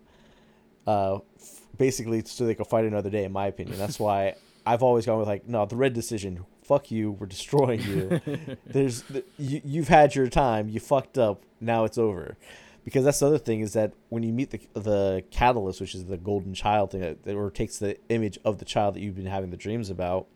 [0.87, 3.23] uh, f- basically so they can fight another day.
[3.23, 6.45] In my opinion, that's why I've always gone with like, no, the red decision.
[6.63, 7.11] Fuck you.
[7.11, 8.21] We're destroying you.
[8.65, 10.69] There's th- you, you've had your time.
[10.69, 11.43] You fucked up.
[11.59, 12.37] Now it's over.
[12.83, 16.05] because that's the other thing is that when you meet the the catalyst, which is
[16.05, 19.25] the golden child thing, that, or takes the image of the child that you've been
[19.27, 20.27] having the dreams about,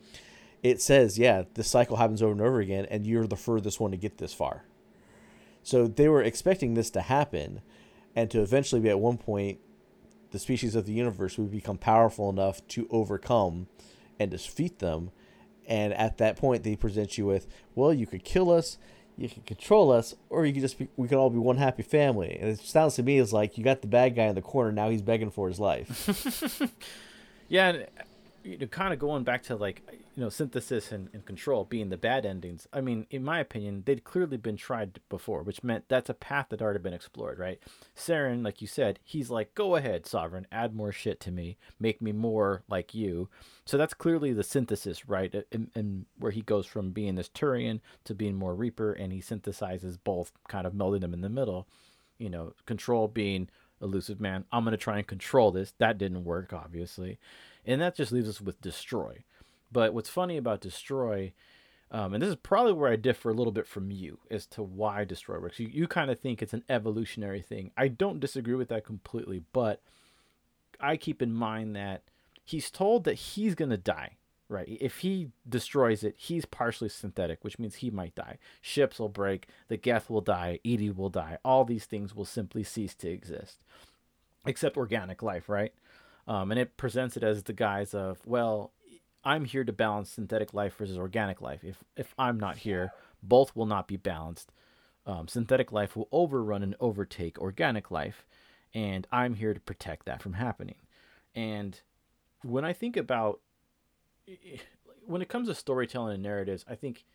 [0.65, 3.91] it says, yeah, the cycle happens over and over again, and you're the furthest one
[3.91, 4.63] to get this far.
[5.61, 7.61] So they were expecting this to happen,
[8.15, 9.59] and to eventually be at one point,
[10.31, 13.67] the species of the universe would become powerful enough to overcome
[14.19, 15.11] and defeat them.
[15.67, 18.79] And at that point, they present you with, well, you could kill us,
[19.17, 21.83] you can control us, or you could just be, we could all be one happy
[21.83, 22.39] family.
[22.41, 24.71] And it sounds to me as like you got the bad guy in the corner,
[24.71, 26.59] now he's begging for his life.
[27.49, 27.83] yeah,
[28.45, 29.81] you know, kind of going back to like
[30.15, 33.81] you know synthesis and, and control being the bad endings i mean in my opinion
[33.85, 37.59] they'd clearly been tried before which meant that's a path that already been explored right?
[37.95, 42.01] Saren like you said he's like go ahead sovereign add more shit to me make
[42.01, 43.29] me more like you.
[43.65, 45.33] So that's clearly the synthesis right?
[45.51, 49.21] And, and where he goes from being this turian to being more reaper and he
[49.21, 51.67] synthesizes both kind of melding them in the middle.
[52.17, 53.49] You know control being
[53.85, 54.43] Illusive Man.
[54.51, 55.73] I'm going to try and control this.
[55.77, 57.19] That didn't work obviously.
[57.65, 59.23] And that just leaves us with destroy.
[59.71, 61.33] But what's funny about Destroy,
[61.91, 64.63] um, and this is probably where I differ a little bit from you as to
[64.63, 65.59] why Destroy works.
[65.59, 67.71] You, you kind of think it's an evolutionary thing.
[67.75, 69.81] I don't disagree with that completely, but
[70.79, 72.03] I keep in mind that
[72.43, 74.17] he's told that he's going to die,
[74.47, 74.67] right?
[74.67, 78.37] If he destroys it, he's partially synthetic, which means he might die.
[78.61, 81.37] Ships will break, the Geth will die, EDI will die.
[81.43, 83.63] All these things will simply cease to exist,
[84.45, 85.73] except organic life, right?
[86.27, 88.71] Um, and it presents it as the guise of, well,
[89.23, 91.63] I'm here to balance synthetic life versus organic life.
[91.63, 92.91] If if I'm not here,
[93.23, 94.51] both will not be balanced.
[95.07, 98.25] Um, synthetic life will overrun and overtake organic life,
[98.73, 100.77] and I'm here to protect that from happening.
[101.33, 101.79] And
[102.43, 103.39] when I think about
[105.05, 107.05] when it comes to storytelling and narratives, I think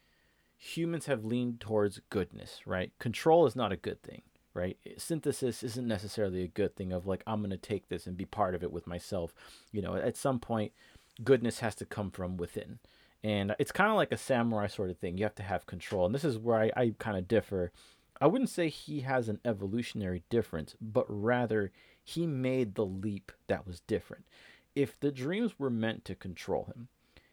[0.57, 2.93] humans have leaned towards goodness, right?
[2.99, 4.23] Control is not a good thing,
[4.55, 4.77] right?
[4.99, 8.27] Synthesis isn't necessarily a good thing of like I'm going to take this and be
[8.27, 9.35] part of it with myself.
[9.73, 10.73] You know, at some point
[11.25, 12.79] goodness has to come from within.
[13.23, 15.19] And it's kind of like a samurai sort of thing.
[15.19, 16.07] You have to have control.
[16.07, 17.71] And this is where I, I kind of differ.
[18.21, 21.71] I wouldn't say he has an evolutionary difference, but rather
[22.03, 24.25] he made the leap that was different.
[24.75, 26.89] If the dreams were meant to control him,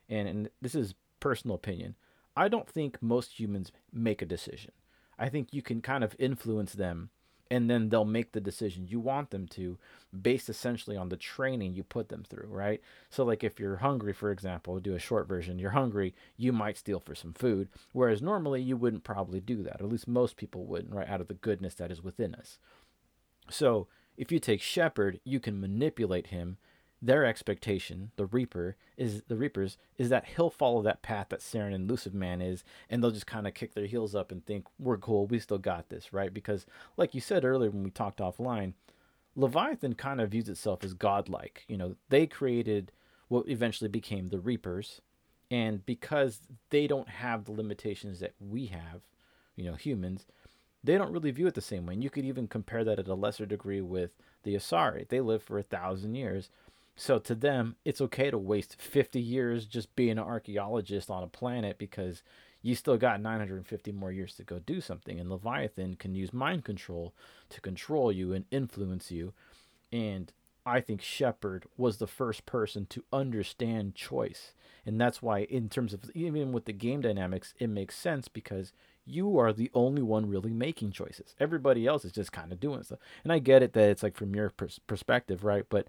[0.09, 1.95] and, and this is personal opinion,
[2.35, 4.71] I don't think most humans make a decision.
[5.17, 7.09] I think you can kind of influence them
[7.49, 9.77] and then they'll make the decision you want them to
[10.21, 12.81] based essentially on the training you put them through right?
[13.09, 16.77] So like if you're hungry for example do a short version you're hungry you might
[16.77, 19.81] steal for some food whereas normally you wouldn't probably do that.
[19.81, 22.57] At least most people wouldn't right out of the goodness that is within us.
[23.49, 26.57] So if you take Shepard you can manipulate him
[27.01, 31.73] their expectation, the Reaper, is the Reapers, is that he'll follow that path that Saren
[31.73, 34.65] and Illusive Man is, and they'll just kind of kick their heels up and think,
[34.79, 36.33] we're cool, we still got this, right?
[36.33, 38.73] Because, like you said earlier when we talked offline,
[39.35, 41.63] Leviathan kind of views itself as godlike.
[41.67, 42.91] You know, they created
[43.27, 45.01] what eventually became the Reapers,
[45.51, 49.01] and because they don't have the limitations that we have,
[49.55, 50.25] you know, humans,
[50.83, 51.93] they don't really view it the same way.
[51.93, 54.11] And you could even compare that at a lesser degree with
[54.43, 55.07] the Asari.
[55.07, 56.49] They live for a thousand years
[56.99, 61.27] so to them, it's okay to waste 50 years just being an archaeologist on a
[61.27, 62.23] planet because
[62.63, 65.19] you still got 950 more years to go do something.
[65.19, 67.13] And Leviathan can use mind control
[67.49, 69.33] to control you and influence you.
[69.91, 70.33] And
[70.65, 74.53] I think Shepard was the first person to understand choice.
[74.83, 78.73] And that's why, in terms of even with the game dynamics, it makes sense because
[79.05, 81.35] you are the only one really making choices.
[81.39, 82.99] Everybody else is just kind of doing stuff.
[83.23, 85.63] And I get it that it's like from your pers- perspective, right?
[85.69, 85.87] But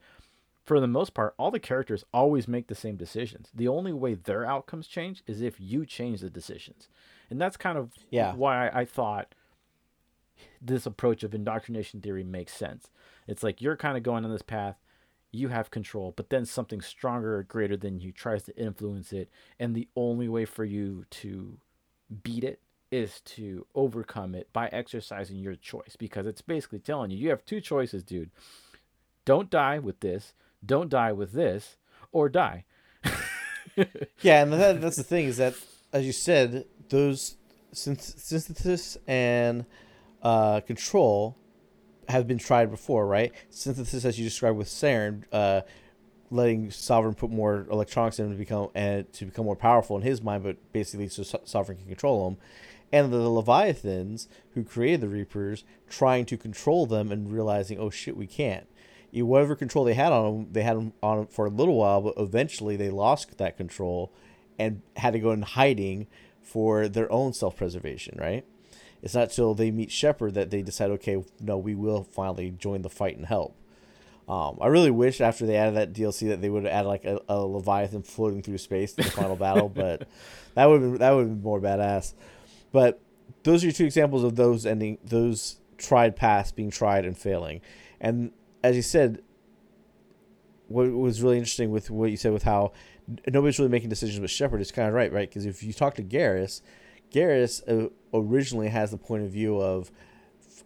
[0.69, 3.51] for the most part, all the characters always make the same decisions.
[3.55, 6.89] The only way their outcomes change is if you change the decisions.
[7.31, 8.35] And that's kind of yeah.
[8.35, 9.35] why I, I thought
[10.61, 12.91] this approach of indoctrination theory makes sense.
[13.27, 14.77] It's like you're kind of going on this path,
[15.33, 19.31] you have control, but then something stronger or greater than you tries to influence it.
[19.59, 21.57] And the only way for you to
[22.23, 27.17] beat it is to overcome it by exercising your choice because it's basically telling you
[27.17, 28.31] you have two choices, dude.
[29.25, 31.77] Don't die with this don't die with this
[32.13, 32.65] or die.
[34.21, 35.55] yeah, and that, that's the thing is that,
[35.93, 37.37] as you said, those
[37.73, 39.65] synthesis and
[40.23, 41.37] uh, control
[42.09, 43.33] have been tried before, right?
[43.51, 45.61] Synthesis, as you described with Saren, uh,
[46.31, 50.23] letting Sovereign put more electronics in to become and to become more powerful in his
[50.23, 52.39] mind, but basically so Sovereign can control them.
[52.91, 58.17] And the Leviathans, who created the Reapers, trying to control them and realizing, oh shit,
[58.17, 58.67] we can't
[59.13, 62.15] whatever control they had on them, they had them on for a little while, but
[62.17, 64.13] eventually they lost that control
[64.59, 66.07] and had to go in hiding
[66.43, 68.45] for their own self preservation, right?
[69.03, 72.83] It's not till they meet Shepard that they decide, okay, no, we will finally join
[72.83, 73.55] the fight and help.
[74.29, 77.05] Um, I really wish after they added that DLC that they would have added like
[77.05, 80.07] a, a Leviathan floating through space to the final battle, but
[80.55, 82.13] that would that would be more badass.
[82.71, 83.01] But
[83.45, 87.63] those are your two examples of those ending those tried paths being tried and failing.
[88.01, 89.23] And as you said,
[90.69, 92.73] what was really interesting with what you said with how
[93.27, 95.29] nobody's really making decisions with Shepard is kind of right, right?
[95.29, 96.61] Because if you talk to Garrus,
[97.13, 99.91] Garrus uh, originally has the point of view of,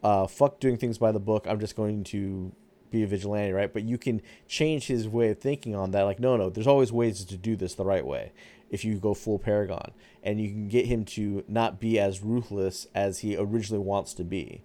[0.03, 1.47] uh, fuck doing things by the book.
[1.49, 2.53] I'm just going to
[2.91, 3.73] be a vigilante, right?
[3.73, 6.03] But you can change his way of thinking on that.
[6.03, 8.33] Like, no, no, there's always ways to do this the right way
[8.71, 9.93] if you go full Paragon.
[10.23, 14.25] And you can get him to not be as ruthless as he originally wants to
[14.25, 14.63] be.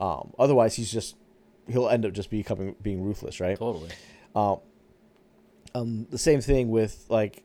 [0.00, 1.16] Um, otherwise, he's just,
[1.72, 3.58] he'll end up just becoming, being ruthless, right?
[3.58, 3.90] Totally.
[4.34, 4.58] Um,
[5.74, 7.44] um, the same thing with like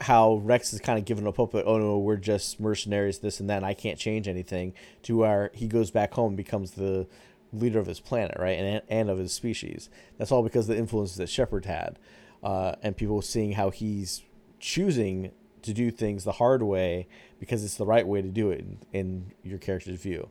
[0.00, 3.40] how Wrex is kind of given up hope, but oh no, we're just mercenaries, this
[3.40, 4.74] and that, and I can't change anything.
[5.04, 7.06] To where he goes back home, and becomes the
[7.52, 9.88] leader of his planet, right, and and of his species.
[10.18, 11.98] That's all because of the influences that Shepard had,
[12.42, 14.22] uh, and people seeing how he's
[14.58, 15.32] choosing
[15.62, 17.06] to do things the hard way
[17.38, 20.28] because it's the right way to do it in, in your character's view.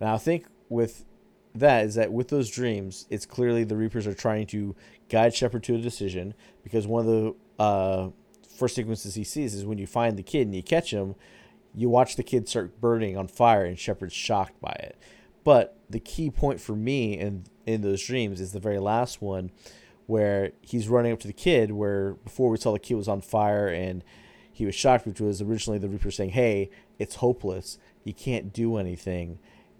[0.00, 1.04] And I think with
[1.54, 4.74] that is that with those dreams, it's clearly the Reapers are trying to
[5.08, 8.08] guide Shepard to a decision because one of the uh,
[8.56, 11.14] first sequences he sees is when you find the kid and you catch him,
[11.74, 14.96] you watch the kid start burning on fire and Shepard's shocked by it.
[15.44, 19.50] But the key point for me in in those dreams is the very last one
[20.06, 23.20] where he's running up to the kid where before we saw the kid was on
[23.20, 24.02] fire and
[24.52, 27.78] he was shocked which was originally the reaper saying hey it's hopeless.
[28.04, 29.38] You can't do anything.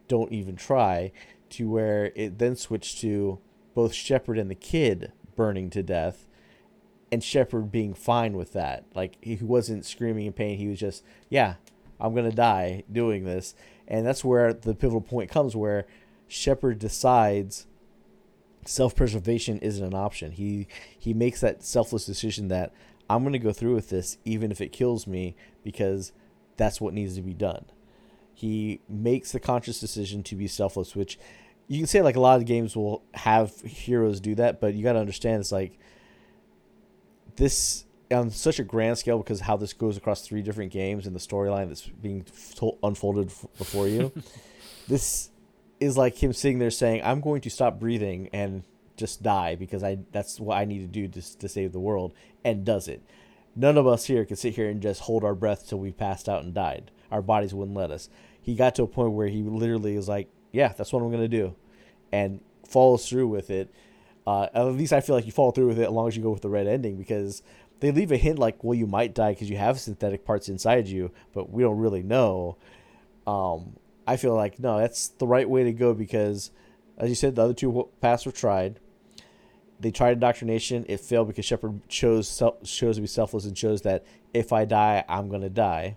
[0.08, 1.12] Don't even try
[1.52, 3.38] to where it then switched to
[3.74, 6.26] both Shepard and the kid burning to death
[7.12, 8.86] and Shepard being fine with that.
[8.94, 10.56] Like he wasn't screaming in pain.
[10.56, 11.56] He was just, yeah,
[12.00, 13.54] I'm gonna die doing this.
[13.86, 15.86] And that's where the pivotal point comes where
[16.26, 17.66] Shepard decides
[18.64, 20.32] self-preservation isn't an option.
[20.32, 20.66] He
[20.98, 22.72] he makes that selfless decision that
[23.10, 26.12] I'm gonna go through with this even if it kills me because
[26.56, 27.66] that's what needs to be done.
[28.32, 31.18] He makes the conscious decision to be selfless, which
[31.72, 34.82] you can say like a lot of games will have heroes do that, but you
[34.82, 35.78] got to understand it's like
[37.36, 41.16] this on such a grand scale because how this goes across three different games and
[41.16, 44.12] the storyline that's being told, unfolded before you.
[44.88, 45.30] this
[45.80, 48.64] is like him sitting there saying, "I'm going to stop breathing and
[48.98, 52.12] just die because I that's what I need to do to to save the world,"
[52.44, 53.02] and does it.
[53.56, 56.28] None of us here can sit here and just hold our breath till we passed
[56.28, 56.90] out and died.
[57.10, 58.10] Our bodies wouldn't let us.
[58.42, 61.22] He got to a point where he literally is like, "Yeah, that's what I'm going
[61.22, 61.56] to do,"
[62.12, 63.72] and follows through with it.
[64.26, 66.22] Uh, at least I feel like you follow through with it as long as you
[66.22, 67.42] go with the red ending because
[67.80, 70.86] they leave a hint like, well, you might die because you have synthetic parts inside
[70.86, 72.56] you, but we don't really know.
[73.26, 73.74] Um,
[74.06, 76.52] I feel like no, that's the right way to go because,
[76.98, 78.78] as you said, the other two paths were tried.
[79.80, 80.86] They tried indoctrination.
[80.88, 85.04] It failed because Shepard chose chose to be selfless and chose that if I die,
[85.08, 85.96] I'm gonna die.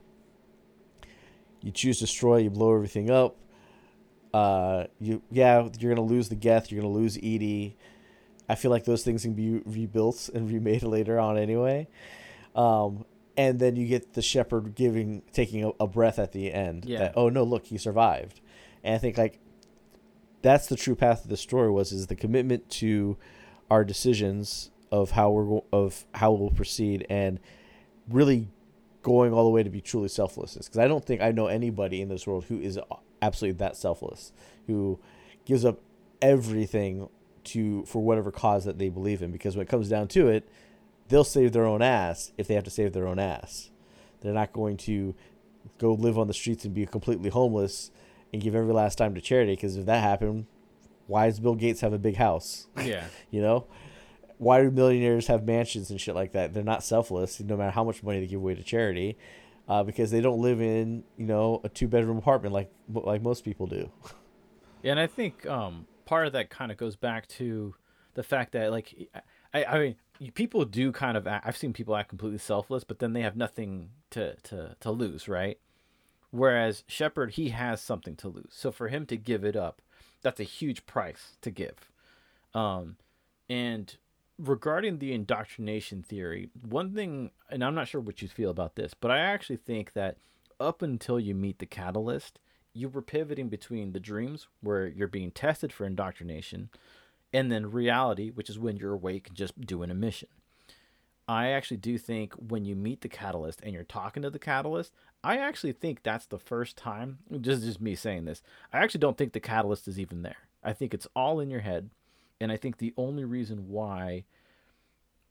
[1.61, 2.37] You choose destroy.
[2.37, 3.35] You blow everything up.
[4.35, 6.69] Uh, you yeah, you're gonna lose the Geth.
[6.69, 7.77] You're gonna lose EDI.
[8.49, 11.87] I feel like those things can be rebuilt and remade later on anyway.
[12.53, 13.05] Um,
[13.37, 16.83] and then you get the Shepard giving taking a, a breath at the end.
[16.83, 16.99] Yeah.
[16.99, 18.41] That, oh no, look, he survived.
[18.83, 19.39] And I think like
[20.41, 23.15] that's the true path of the story was is the commitment to
[23.71, 27.39] our decisions of how we're of how we'll proceed and
[28.09, 28.49] really
[29.01, 32.01] going all the way to be truly selflessness because I don't think I know anybody
[32.01, 32.77] in this world who is
[33.21, 34.31] absolutely that selfless
[34.67, 34.99] who
[35.45, 35.79] gives up
[36.21, 37.09] everything
[37.43, 40.47] to for whatever cause that they believe in because when it comes down to it
[41.09, 43.69] they'll save their own ass if they have to save their own ass.
[44.21, 45.13] They're not going to
[45.77, 47.91] go live on the streets and be completely homeless
[48.33, 50.47] and give every last dime to charity because if that happened
[51.07, 52.67] why does bill gates have a big house?
[52.81, 53.05] Yeah.
[53.31, 53.67] you know?
[54.37, 56.53] Why do millionaires have mansions and shit like that?
[56.53, 59.17] They're not selfless no matter how much money they give away to charity
[59.67, 63.43] uh, because they don't live in you know a two bedroom apartment like like most
[63.43, 63.89] people do
[64.83, 67.75] Yeah, and I think um, part of that kind of goes back to
[68.13, 69.09] the fact that like
[69.53, 69.95] I, I mean
[70.33, 73.35] people do kind of act, I've seen people act completely selfless, but then they have
[73.35, 75.59] nothing to to to lose, right?
[76.31, 79.81] Whereas Shepard he has something to lose, so for him to give it up,
[80.21, 81.91] that's a huge price to give.
[82.53, 82.97] Um,
[83.49, 83.95] and
[84.37, 88.93] regarding the indoctrination theory, one thing, and I'm not sure what you feel about this,
[88.93, 90.17] but I actually think that
[90.59, 92.39] up until you meet the catalyst,
[92.73, 96.69] you were pivoting between the dreams where you're being tested for indoctrination
[97.33, 100.29] and then reality which is when you're awake and just doing a mission
[101.27, 104.93] I actually do think when you meet the catalyst and you're talking to the catalyst,
[105.23, 107.19] I actually think that's the first time.
[107.41, 108.43] Just just me saying this.
[108.71, 110.37] I actually don't think the catalyst is even there.
[110.63, 111.89] I think it's all in your head,
[112.39, 114.25] and I think the only reason why.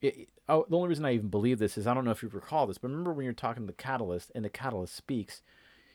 [0.00, 2.28] It, oh, the only reason I even believe this is I don't know if you
[2.28, 5.42] recall this, but remember when you're talking to the catalyst and the catalyst speaks,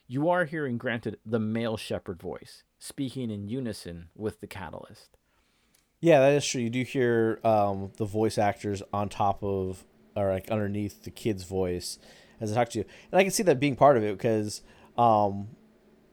[0.08, 5.18] you are hearing, granted, the male Shepard voice speaking in unison with the catalyst.
[6.02, 6.62] Yeah, that is true.
[6.62, 9.84] You do hear um, the voice actors on top of
[10.16, 12.00] or like underneath the kid's voice
[12.42, 14.62] as I talk to you, and I can see that being part of it because
[14.98, 15.50] um,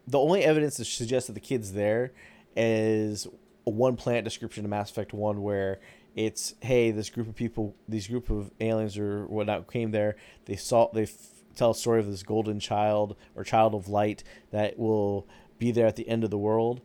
[0.07, 2.13] the only evidence that suggests that the kid's there
[2.57, 3.29] is
[3.71, 5.81] one planet description of Mass Effect One where
[6.15, 10.57] it's hey this group of people these group of aliens or whatnot came there they
[10.57, 11.11] saw they f-
[11.55, 15.27] tell a story of this golden child or child of light that will
[15.59, 16.81] be there at the end of the world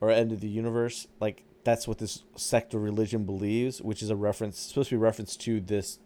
[0.00, 4.08] or end of the universe like that's what this sect or religion believes, which is
[4.08, 5.98] a reference supposed to be reference to this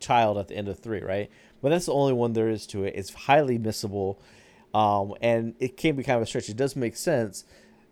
[0.00, 1.30] child at the end of three, right?
[1.60, 2.94] But that's the only one there is to it.
[2.96, 4.18] It's highly missable,
[4.72, 6.48] um, and it can be kind of a stretch.
[6.48, 7.44] It does make sense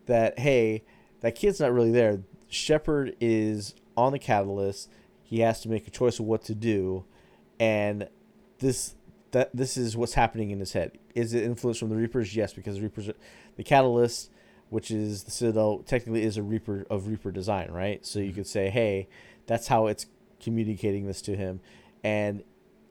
[0.07, 0.83] that hey,
[1.25, 2.21] that kid's not really there.
[2.49, 4.91] Shepard is on the catalyst.
[5.23, 7.03] He has to make a choice of what to do,
[7.59, 8.07] and
[8.59, 8.93] this
[9.31, 10.99] that this is what's happening in his head.
[11.15, 12.35] Is it influenced from the Reapers?
[12.35, 13.09] Yes, because the Reapers,
[13.55, 14.29] the catalyst
[14.69, 18.05] which is the Citadel technically is a Reaper of Reaper design, right?
[18.05, 18.35] So you mm-hmm.
[18.35, 19.07] could say, hey,
[19.47, 20.05] that's how it's
[20.39, 21.59] communicating this to him,
[22.03, 22.43] and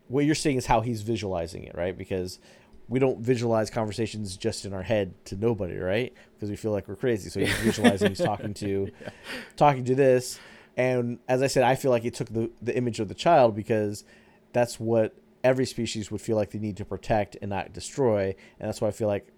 [0.08, 1.96] what you're seeing is how he's visualizing it, right?
[1.96, 2.40] Because
[2.88, 6.12] we don't visualize conversations just in our head to nobody, right?
[6.34, 7.30] Because we feel like we're crazy.
[7.30, 9.08] So he's visualizing he's talking to yeah.
[9.56, 10.38] talking to this.
[10.76, 13.54] And as I said, I feel like it took the, the image of the child
[13.54, 14.04] because
[14.52, 18.34] that's what every species would feel like they need to protect and not destroy.
[18.58, 19.28] And that's why I feel like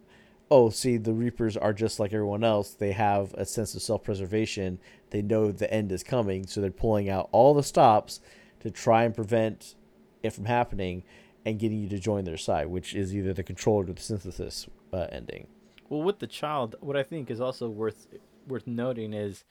[0.50, 2.70] oh, see, the Reapers are just like everyone else.
[2.70, 4.78] They have a sense of self preservation.
[5.10, 8.20] They know the end is coming, so they're pulling out all the stops
[8.60, 9.74] to try and prevent
[10.22, 11.04] it from happening
[11.46, 14.66] and getting you to join their side, which is either the control or the synthesis
[14.92, 15.46] uh, ending.
[15.88, 18.08] Well, with the child, what I think is also worth
[18.48, 19.44] worth noting is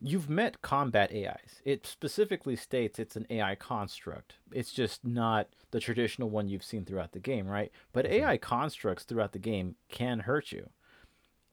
[0.00, 1.60] you've met combat AIs.
[1.64, 4.34] It specifically states it's an AI construct.
[4.52, 7.72] It's just not the traditional one you've seen throughout the game, right?
[7.92, 8.24] But mm-hmm.
[8.24, 10.70] AI constructs throughout the game can hurt you.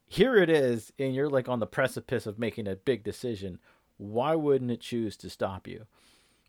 [0.07, 3.57] Here it is, and you're like on the precipice of making a big decision.
[3.97, 5.87] Why wouldn't it choose to stop you?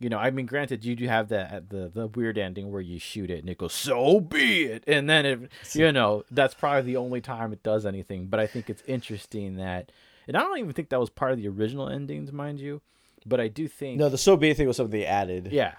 [0.01, 2.81] You know, I mean, granted, you do have that uh, the the weird ending where
[2.81, 5.41] you shoot it and it goes, "So be it," and then it,
[5.75, 8.27] you know, that's probably the only time it does anything.
[8.27, 9.93] But I think it's interesting that
[10.27, 12.83] and I don't even think that was part of the original endings, mind you.
[13.27, 15.49] But I do think no, the so be it thing was something they added.
[15.51, 15.75] Yeah,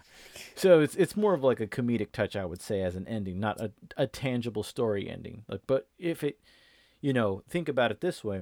[0.55, 3.39] so it's it's more of like a comedic touch, I would say, as an ending,
[3.39, 5.43] not a, a tangible story ending.
[5.47, 6.39] Like, but if it,
[6.99, 8.41] you know, think about it this way: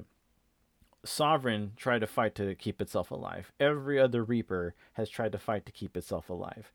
[1.04, 3.52] Sovereign tried to fight to keep itself alive.
[3.58, 6.72] Every other Reaper has tried to fight to keep itself alive.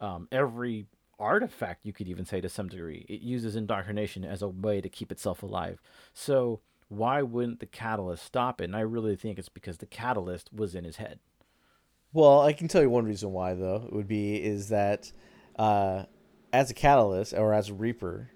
[0.00, 0.86] Um, every
[1.18, 4.88] artifact, you could even say to some degree, it uses indoctrination as a way to
[4.88, 5.82] keep itself alive.
[6.14, 8.64] So why wouldn't the catalyst stop it?
[8.64, 11.18] And I really think it's because the catalyst was in his head.
[12.12, 13.84] Well, I can tell you one reason why though.
[13.86, 15.12] It would be is that
[15.58, 16.04] uh,
[16.52, 18.30] as a catalyst or as a reaper,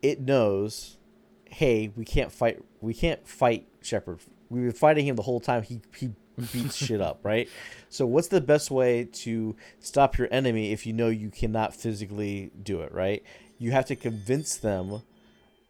[0.00, 0.96] it knows,
[1.44, 2.60] hey, we can't fight.
[2.80, 4.20] We can't fight Shepard.
[4.48, 5.62] We've been fighting him the whole time.
[5.62, 6.10] He he
[6.52, 7.48] beats shit up, right?
[7.88, 12.52] So what's the best way to stop your enemy if you know you cannot physically
[12.62, 13.22] do it, right?
[13.58, 15.02] You have to convince them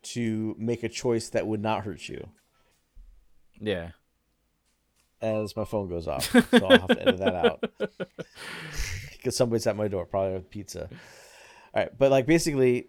[0.02, 2.28] to make a choice that would not hurt you.
[3.60, 3.90] Yeah.
[5.20, 7.64] As my phone goes off, so I'll have to edit that out
[9.12, 10.88] because somebody's at my door, probably with pizza.
[11.74, 12.88] All right, but like basically,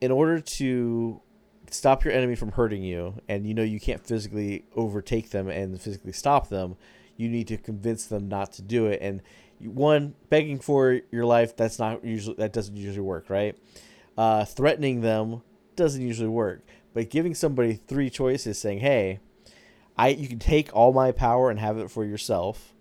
[0.00, 1.20] in order to
[1.76, 5.80] stop your enemy from hurting you, and you know you can't physically overtake them and
[5.80, 6.76] physically stop them,
[7.16, 9.00] you need to convince them not to do it.
[9.00, 9.22] And
[9.60, 13.56] one, begging for your life, that's not usually that doesn't usually work, right?
[14.16, 15.42] Uh, threatening them
[15.76, 16.62] doesn't usually work.
[16.94, 19.20] But giving somebody three choices, saying, "Hey,
[19.96, 22.74] I you can take all my power and have it for yourself,"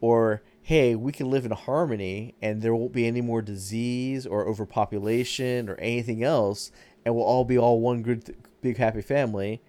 [0.00, 4.46] or "Hey, we can live in harmony and there won't be any more disease or
[4.46, 6.70] overpopulation or anything else,
[7.04, 9.62] and we'll all be all one good, big happy family,"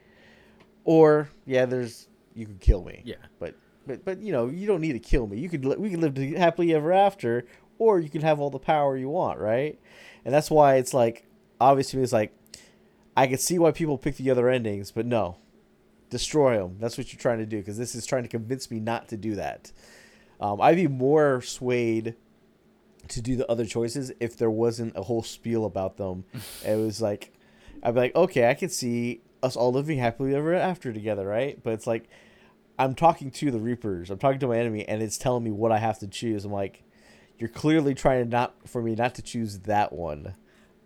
[0.84, 3.02] or yeah, there's you can kill me.
[3.06, 3.56] Yeah, but
[3.86, 5.40] but but you know you don't need to kill me.
[5.40, 7.46] You could we could live happily ever after,
[7.78, 9.80] or you can have all the power you want, right?
[10.26, 11.26] And that's why it's like
[11.60, 12.34] obviously it's like
[13.16, 15.38] I could see why people pick the other endings, but no,
[16.10, 16.78] destroy them.
[16.80, 19.18] That's what you're trying to do because this is trying to convince me not to
[19.18, 19.72] do that.
[20.40, 22.16] Um, I'd be more swayed
[23.10, 26.26] to do the other choices if there wasn't a whole spiel about them.
[26.66, 27.34] it was like,
[27.84, 31.62] I'd be like, okay, I can see us all living happily ever after together, right?
[31.64, 32.10] But it's like,
[32.78, 35.72] I'm talking to the Reapers, I'm talking to my enemy, and it's telling me what
[35.72, 36.46] I have to choose.
[36.46, 36.84] I'm like,
[37.38, 40.36] you're clearly trying to not for me not to choose that one.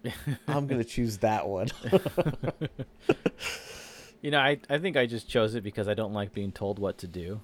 [0.47, 1.69] I'm gonna choose that one.
[4.21, 6.79] you know, I I think I just chose it because I don't like being told
[6.79, 7.41] what to do.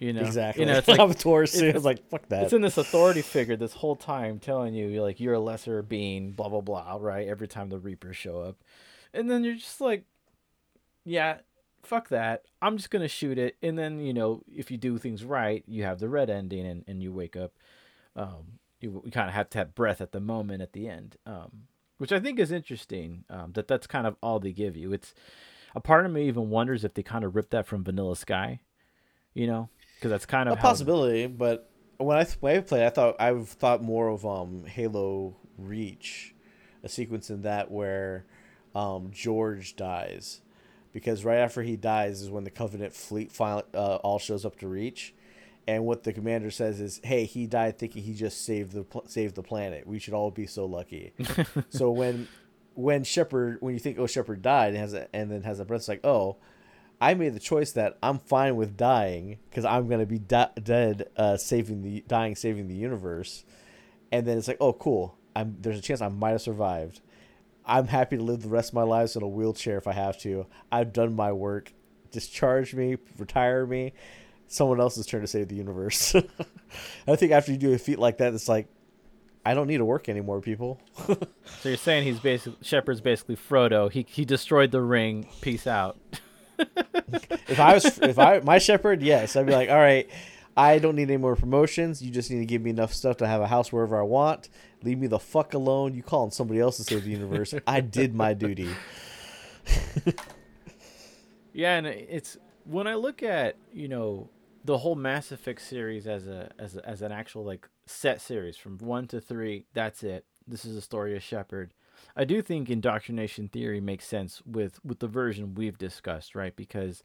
[0.00, 0.62] You know, exactly.
[0.62, 1.66] You know, it's like Taurus too.
[1.66, 2.44] It's like fuck that.
[2.44, 5.82] It's in this authority figure this whole time telling you you're like you're a lesser
[5.82, 7.28] being, blah blah blah, right?
[7.28, 8.56] Every time the Reapers show up,
[9.12, 10.04] and then you're just like,
[11.04, 11.38] yeah,
[11.82, 12.44] fuck that.
[12.62, 15.84] I'm just gonna shoot it, and then you know if you do things right, you
[15.84, 17.52] have the red ending, and, and you wake up.
[18.16, 21.16] Um, you, you kind of have to have breath at the moment at the end,
[21.26, 21.64] um,
[21.98, 23.24] which I think is interesting.
[23.28, 24.94] Um, that that's kind of all they give you.
[24.94, 25.14] It's
[25.74, 28.60] a part of me even wonders if they kind of ripped that from Vanilla Sky,
[29.34, 29.68] you know,
[30.00, 31.26] because that's kind of a possibility.
[31.26, 36.34] But when I when I played, I thought I've thought more of um, Halo Reach,
[36.82, 38.24] a sequence in that where
[38.74, 40.40] um, George dies,
[40.94, 44.58] because right after he dies is when the Covenant fleet finally uh, all shows up
[44.60, 45.14] to Reach,
[45.68, 49.34] and what the commander says is, "Hey, he died thinking he just saved the saved
[49.34, 49.86] the planet.
[49.86, 51.12] We should all be so lucky."
[51.68, 52.26] so when
[52.72, 55.66] when Shepard, when you think, "Oh, Shepard died," and has a, and then has a
[55.66, 56.38] breath, it's like, "Oh."
[57.00, 61.08] I made the choice that I'm fine with dying because I'm gonna be di- dead,
[61.16, 63.44] uh, saving the dying, saving the universe,
[64.12, 65.16] and then it's like, oh, cool.
[65.34, 67.00] I'm there's a chance I might have survived.
[67.64, 70.18] I'm happy to live the rest of my lives in a wheelchair if I have
[70.20, 70.46] to.
[70.72, 71.72] I've done my work.
[72.10, 73.92] Discharge me, retire me.
[74.48, 76.14] Someone else's turn to save the universe.
[77.06, 78.66] I think after you do a feat like that, it's like,
[79.46, 80.80] I don't need to work anymore, people.
[81.06, 83.90] so you're saying he's basically Shepard's basically Frodo.
[83.90, 85.28] He he destroyed the ring.
[85.40, 85.98] Peace out.
[87.48, 90.08] if I was if I my Shepard, yes, I'd be like, all right,
[90.56, 92.02] I don't need any more promotions.
[92.02, 94.48] You just need to give me enough stuff to have a house wherever I want.
[94.82, 95.94] Leave me the fuck alone.
[95.94, 97.54] You calling somebody else to save the universe?
[97.66, 98.68] I did my duty.
[101.52, 104.30] yeah, and it's when I look at you know
[104.64, 108.56] the whole Mass Effect series as a as a, as an actual like set series
[108.56, 109.66] from one to three.
[109.74, 110.24] That's it.
[110.46, 111.72] This is the story of Shepard.
[112.16, 116.54] I do think indoctrination theory makes sense with with the version we've discussed, right?
[116.54, 117.02] Because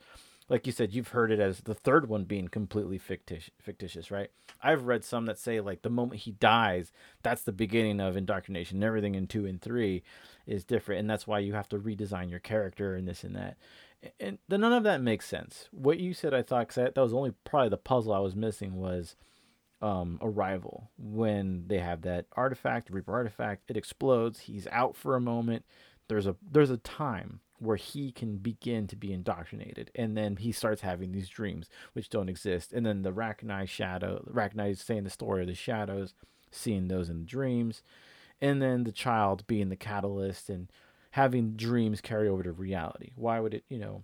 [0.47, 4.29] like you said, you've heard it as the third one being completely fictitious, fictitious, right?
[4.61, 6.91] I've read some that say like the moment he dies,
[7.23, 8.83] that's the beginning of indoctrination.
[8.83, 10.03] Everything in two and three
[10.45, 13.57] is different, and that's why you have to redesign your character and this and that.
[14.19, 15.67] And then none of that makes sense.
[15.71, 18.75] What you said, I thought, cause that was only probably the puzzle I was missing
[18.75, 19.15] was
[19.81, 23.69] um, Arrival when they have that artifact, Reaper artifact.
[23.69, 24.41] It explodes.
[24.41, 25.65] He's out for a moment.
[26.07, 30.51] There's a there's a time where he can begin to be indoctrinated, and then he
[30.51, 32.73] starts having these dreams which don't exist.
[32.73, 36.13] And then the Rachni shadow, Rachni is saying the story of the shadows,
[36.51, 37.81] seeing those in dreams,
[38.41, 40.69] and then the child being the catalyst and
[41.11, 43.11] having dreams carry over to reality.
[43.15, 44.03] Why would it, you know?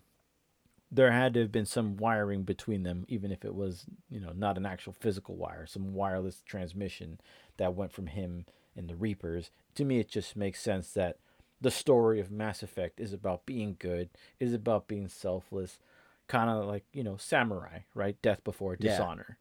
[0.91, 4.33] There had to have been some wiring between them, even if it was, you know,
[4.35, 7.19] not an actual physical wire, some wireless transmission
[7.57, 9.51] that went from him and the Reapers.
[9.75, 11.17] To me, it just makes sense that
[11.61, 15.79] the story of Mass Effect is about being good, is about being selfless,
[16.27, 18.21] kind of like you know samurai, right?
[18.21, 19.37] Death before dishonor.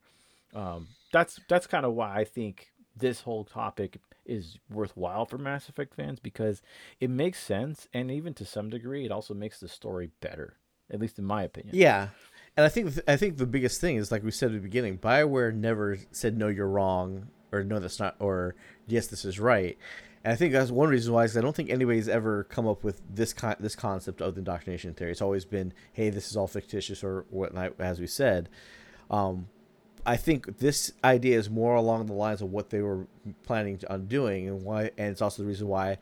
[0.52, 0.74] Yeah.
[0.74, 5.68] Um, that's that's kind of why I think this whole topic is worthwhile for Mass
[5.68, 6.62] Effect fans because
[7.00, 10.59] it makes sense, and even to some degree, it also makes the story better
[10.92, 11.74] at least in my opinion.
[11.76, 12.08] Yeah,
[12.56, 14.98] and I think I think the biggest thing is like we said at the beginning,
[14.98, 18.54] Bioware never said no, you're wrong, or no, that's not, or
[18.86, 19.78] yes, this is right.
[20.24, 22.84] And I think that's one reason why is I don't think anybody's ever come up
[22.84, 25.12] with this con- this concept of the indoctrination theory.
[25.12, 28.48] It's always been, hey, this is all fictitious or whatnot, as we said.
[29.10, 29.48] Um,
[30.04, 33.06] I think this idea is more along the lines of what they were
[33.44, 35.98] planning on doing, and why, and it's also the reason why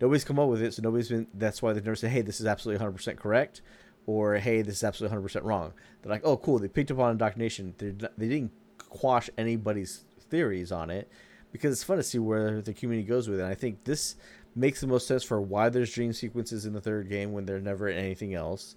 [0.00, 0.74] nobody's come up with it.
[0.74, 1.28] So nobody's been.
[1.34, 3.62] That's why they've never said, hey, this is absolutely 100 percent correct
[4.10, 5.72] or hey, this is absolutely 100% wrong.
[6.02, 7.74] They're like, oh, cool, they picked up on indoctrination.
[7.78, 11.08] They're, they didn't quash anybody's theories on it
[11.52, 13.42] because it's fun to see where the community goes with it.
[13.44, 14.16] And I think this
[14.56, 17.60] makes the most sense for why there's dream sequences in the third game when they're
[17.60, 18.74] never in anything else,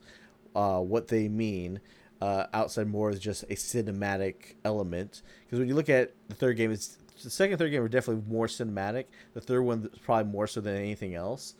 [0.55, 1.79] uh, what they mean.
[2.21, 6.55] Uh, outside more is just a cinematic element because when you look at the third
[6.55, 9.05] game, it's the second third game are definitely more cinematic.
[9.33, 11.55] The third one is probably more so than anything else.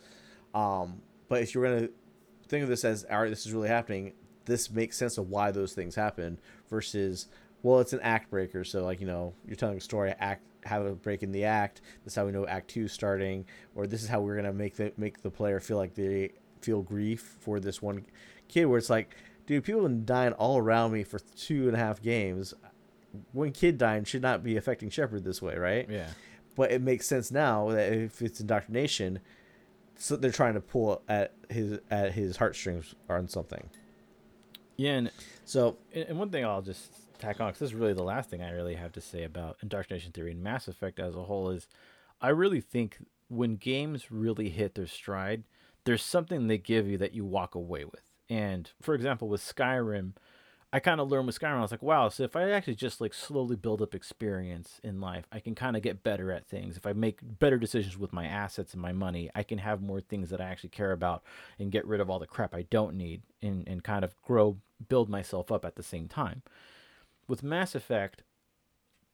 [0.54, 1.88] Um, but if you're gonna
[2.48, 4.12] think of this as all right, this is really happening.
[4.44, 6.38] This makes sense of why those things happen
[6.68, 7.28] versus
[7.62, 8.64] well, it's an act breaker.
[8.64, 11.80] So like you know, you're telling a story, act have a break in the act.
[12.04, 14.76] This is how we know Act Two starting, or this is how we're gonna make
[14.76, 18.04] the make the player feel like they feel grief for this one
[18.48, 18.66] kid.
[18.66, 19.16] Where it's like,
[19.46, 22.54] dude, people have been dying all around me for two and a half games.
[23.32, 25.88] One kid dying should not be affecting Shepard this way, right?
[25.88, 26.08] Yeah.
[26.56, 29.20] But it makes sense now that if it's indoctrination,
[29.96, 33.70] so they're trying to pull at his at his heartstrings on something.
[34.76, 35.10] Yeah, and
[35.44, 38.42] so and one thing I'll just tack on because this is really the last thing
[38.42, 41.68] I really have to say about Indoctrination Theory and Mass Effect as a whole is
[42.20, 42.98] I really think
[43.28, 45.44] when games really hit their stride,
[45.84, 48.10] there's something they give you that you walk away with.
[48.28, 50.12] And for example, with Skyrim,
[50.74, 51.58] I kind of learned with Skyrim.
[51.58, 55.00] I was like, wow, so if I actually just like slowly build up experience in
[55.00, 56.76] life, I can kind of get better at things.
[56.76, 60.00] If I make better decisions with my assets and my money, I can have more
[60.00, 61.22] things that I actually care about
[61.60, 64.56] and get rid of all the crap I don't need and, and kind of grow,
[64.88, 66.42] build myself up at the same time.
[67.28, 68.24] With Mass Effect,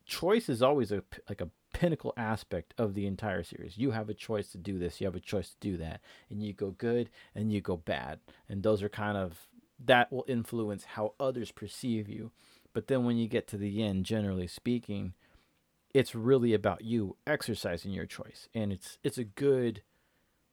[0.07, 3.79] choice is always a like a pinnacle aspect of the entire series.
[3.79, 6.43] You have a choice to do this, you have a choice to do that, and
[6.43, 8.19] you go good and you go bad.
[8.49, 9.49] And those are kind of
[9.85, 12.31] that will influence how others perceive you.
[12.73, 15.15] But then when you get to the end, generally speaking,
[15.93, 18.49] it's really about you exercising your choice.
[18.55, 19.83] And it's it's a good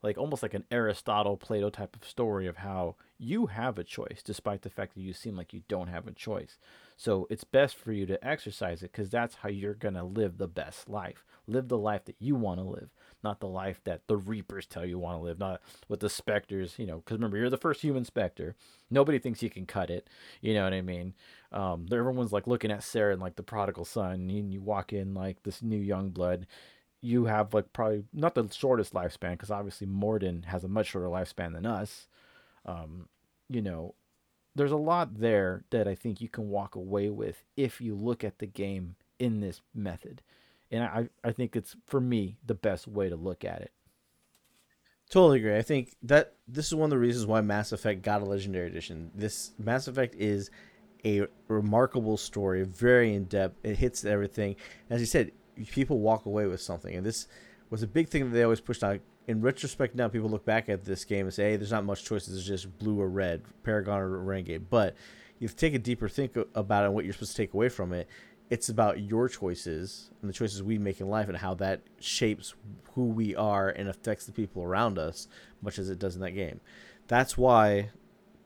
[0.04, 4.22] like almost like an Aristotle Plato type of story of how you have a choice
[4.24, 6.60] despite the fact that you seem like you don't have a choice.
[6.96, 10.38] So it's best for you to exercise it because that's how you're going to live
[10.38, 11.26] the best life.
[11.48, 12.90] Live the life that you want to live,
[13.24, 16.76] not the life that the Reapers tell you want to live, not what the Spectres,
[16.78, 18.56] you know, because remember, you're the first human Spectre.
[18.90, 20.10] Nobody thinks you can cut it.
[20.42, 21.14] You know what I mean?
[21.52, 25.14] Um, everyone's like looking at Saren and like the prodigal son, and you walk in
[25.14, 26.48] like this new young blood.
[27.02, 31.08] You have like probably not the shortest lifespan because obviously Mordin has a much shorter
[31.08, 32.08] lifespan than us.
[32.66, 33.08] Um,
[33.50, 33.94] you know,
[34.56, 38.24] there's a lot there that I think you can walk away with if you look
[38.24, 40.22] at the game in this method.
[40.72, 43.72] And I, I think it's for me the best way to look at it.
[45.10, 45.56] Totally agree.
[45.56, 48.68] I think that this is one of the reasons why Mass Effect got a legendary
[48.68, 49.12] edition.
[49.16, 50.52] This Mass Effect is
[51.06, 53.56] a remarkable story, very in depth.
[53.64, 54.58] It hits everything.
[54.90, 55.32] As you said,
[55.66, 57.28] people walk away with something, and this
[57.70, 59.00] was a big thing that they always pushed out.
[59.28, 62.06] In retrospect now people look back at this game and say hey there's not much
[62.06, 64.70] choices it's just blue or red paragon or renegade.
[64.70, 64.96] But
[65.38, 67.92] you take a deeper think about it and what you're supposed to take away from
[67.92, 68.08] it
[68.50, 72.54] it's about your choices and the choices we make in life and how that shapes
[72.94, 75.28] who we are and affects the people around us
[75.62, 76.62] much as it does in that game.
[77.08, 77.90] That's why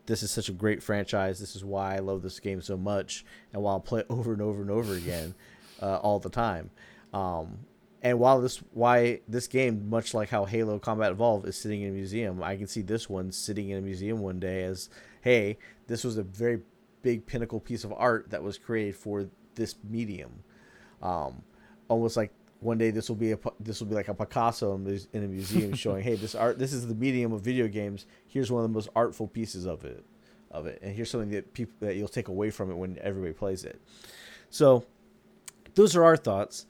[0.06, 1.38] this is such a great franchise.
[1.38, 4.32] This is why i love this game so much and why i'll play it over
[4.32, 5.34] and over and over again
[5.80, 6.70] uh, all the time
[7.12, 7.58] um,
[8.02, 11.90] and while this why this game, much like how Halo Combat Evolved is sitting in
[11.90, 14.90] a museum, I can see this one sitting in a museum one day as,
[15.20, 15.56] hey,
[15.86, 16.60] this was a very
[17.02, 20.42] big pinnacle piece of art that was created for this medium.
[21.00, 21.42] Um,
[21.88, 25.24] almost like one day this will be a this will be like a Picasso in
[25.24, 28.06] a museum showing, hey, this art this is the medium of video games.
[28.26, 30.04] Here's one of the most artful pieces of it,
[30.50, 33.32] of it, and here's something that people that you'll take away from it when everybody
[33.32, 33.80] plays it.
[34.50, 34.84] So,
[35.76, 36.66] those are our thoughts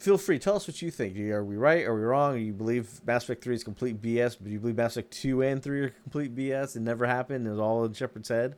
[0.00, 0.38] feel free.
[0.38, 1.16] Tell us what you think.
[1.18, 1.84] Are we right?
[1.84, 2.34] Are we wrong?
[2.34, 4.42] Do you believe Mass Effect 3 is complete BS?
[4.42, 6.74] Do you believe Mass Effect 2 and 3 are complete BS?
[6.74, 7.46] It never happened.
[7.46, 8.56] It was all in Shepard's head.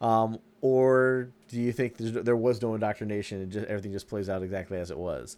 [0.00, 4.42] Um, or do you think there was no indoctrination and just, everything just plays out
[4.42, 5.36] exactly as it was?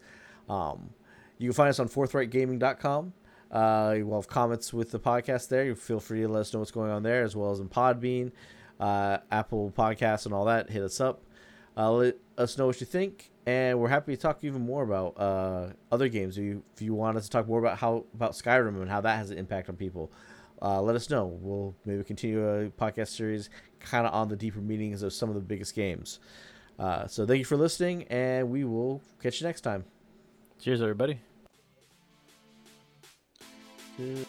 [0.48, 0.90] Um,
[1.38, 3.12] you can find us on forthrightgaming.com.
[3.50, 5.64] Uh, we'll have comments with the podcast there.
[5.64, 7.68] You feel free to let us know what's going on there, as well as in
[7.68, 8.30] Podbean,
[8.78, 10.70] uh, Apple Podcasts, and all that.
[10.70, 11.22] Hit us up.
[11.76, 15.18] Uh, let us know what you think and we're happy to talk even more about
[15.18, 16.38] uh, other games.
[16.38, 19.00] If you, if you want us to talk more about how about Skyrim and how
[19.00, 20.12] that has an impact on people,
[20.60, 21.26] uh, let us know.
[21.26, 25.34] We'll maybe continue a podcast series kind of on the deeper meanings of some of
[25.34, 26.20] the biggest games.
[26.78, 29.84] Uh, so thank you for listening, and we will catch you next time.
[30.60, 31.18] Cheers, everybody.
[33.96, 34.26] Cheers.